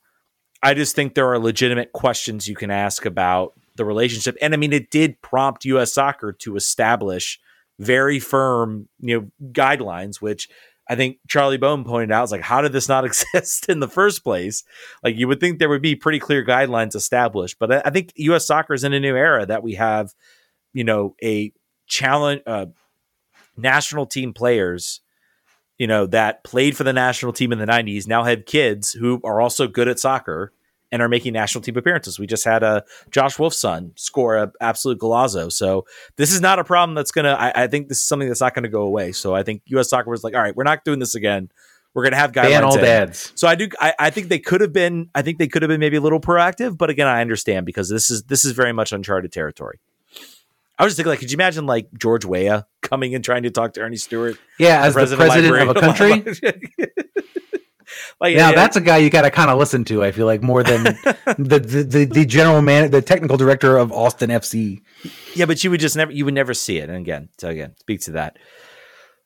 [0.63, 4.57] I just think there are legitimate questions you can ask about the relationship, and I
[4.57, 5.93] mean, it did prompt U.S.
[5.93, 7.39] Soccer to establish
[7.79, 10.49] very firm, you know, guidelines, which
[10.89, 13.87] I think Charlie Boehm pointed out, is like, how did this not exist in the
[13.87, 14.63] first place?
[15.03, 18.47] Like, you would think there would be pretty clear guidelines established, but I, think U.S.
[18.47, 20.13] soccer is in a new era that we have,
[20.73, 21.51] you know, a
[21.87, 22.67] challenge, uh,
[23.57, 25.01] national team players,
[25.77, 29.19] you know, that played for the national team in the 90s now have kids who
[29.23, 30.53] are also good at soccer
[30.91, 32.19] and are making national team appearances.
[32.19, 35.51] We just had a Josh Wolff's son score a absolute golazo.
[35.51, 35.85] So
[36.15, 37.33] this is not a problem that's gonna.
[37.33, 39.11] I, I think this is something that's not going to go away.
[39.11, 39.89] So I think U.S.
[39.89, 41.49] Soccer was like, all right, we're not doing this again.
[41.93, 43.31] We're gonna have guys ban all dads.
[43.35, 43.69] So I do.
[43.79, 45.09] I, I think they could have been.
[45.15, 46.77] I think they could have been maybe a little proactive.
[46.77, 49.79] But again, I understand because this is this is very much uncharted territory.
[50.79, 53.49] I was just thinking, like, could you imagine like George Weah coming and trying to
[53.49, 54.37] talk to Earnie Stewart?
[54.59, 57.33] Yeah, as the president, the president of a country.
[58.21, 60.03] like now yeah, that's a guy you got to kind of listen to.
[60.03, 60.83] I feel like more than
[61.37, 64.81] the, the, the the general man, the technical director of Austin FC.
[65.35, 66.89] Yeah, but you would just never you would never see it.
[66.89, 68.37] And again, so again, speak to that.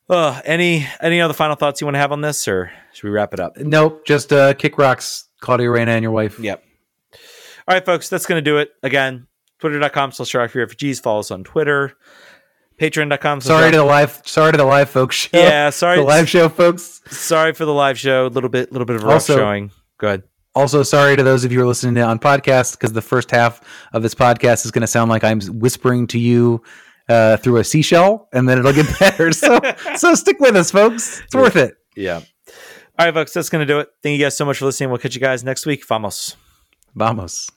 [0.08, 3.10] Uh, any any other final thoughts you want to have on this, or should we
[3.10, 3.56] wrap it up?
[3.56, 4.04] Nope.
[4.04, 6.38] Just uh, kick rocks, Claudio Reyna and your wife.
[6.38, 6.62] Yep.
[7.68, 8.70] All right, folks, that's going to do it.
[8.82, 9.28] Again,
[9.60, 10.98] twitter.com slash refugees.
[10.98, 11.96] Follow us on Twitter
[12.78, 13.40] patreon.com.
[13.40, 15.38] Sorry to the live, sorry to the live folks show.
[15.38, 15.98] Yeah, sorry.
[15.98, 17.00] The live show folks.
[17.10, 18.26] Sorry for the live show.
[18.26, 19.70] A little bit, a little bit of a rough also, showing.
[19.98, 20.22] Go ahead.
[20.54, 23.30] Also, sorry to those of you who are listening to on podcast because the first
[23.30, 23.60] half
[23.92, 26.62] of this podcast is going to sound like I'm whispering to you
[27.08, 29.32] uh, through a seashell, and then it'll get better.
[29.32, 29.58] so,
[29.96, 31.20] so stick with us, folks.
[31.20, 31.40] It's yeah.
[31.40, 31.74] worth it.
[31.96, 32.20] Yeah.
[32.98, 33.32] All right, folks.
[33.32, 33.88] That's going to do it.
[34.02, 34.90] Thank you guys so much for listening.
[34.90, 35.86] We'll catch you guys next week.
[35.86, 36.36] Vamos.
[36.94, 37.48] Vamos.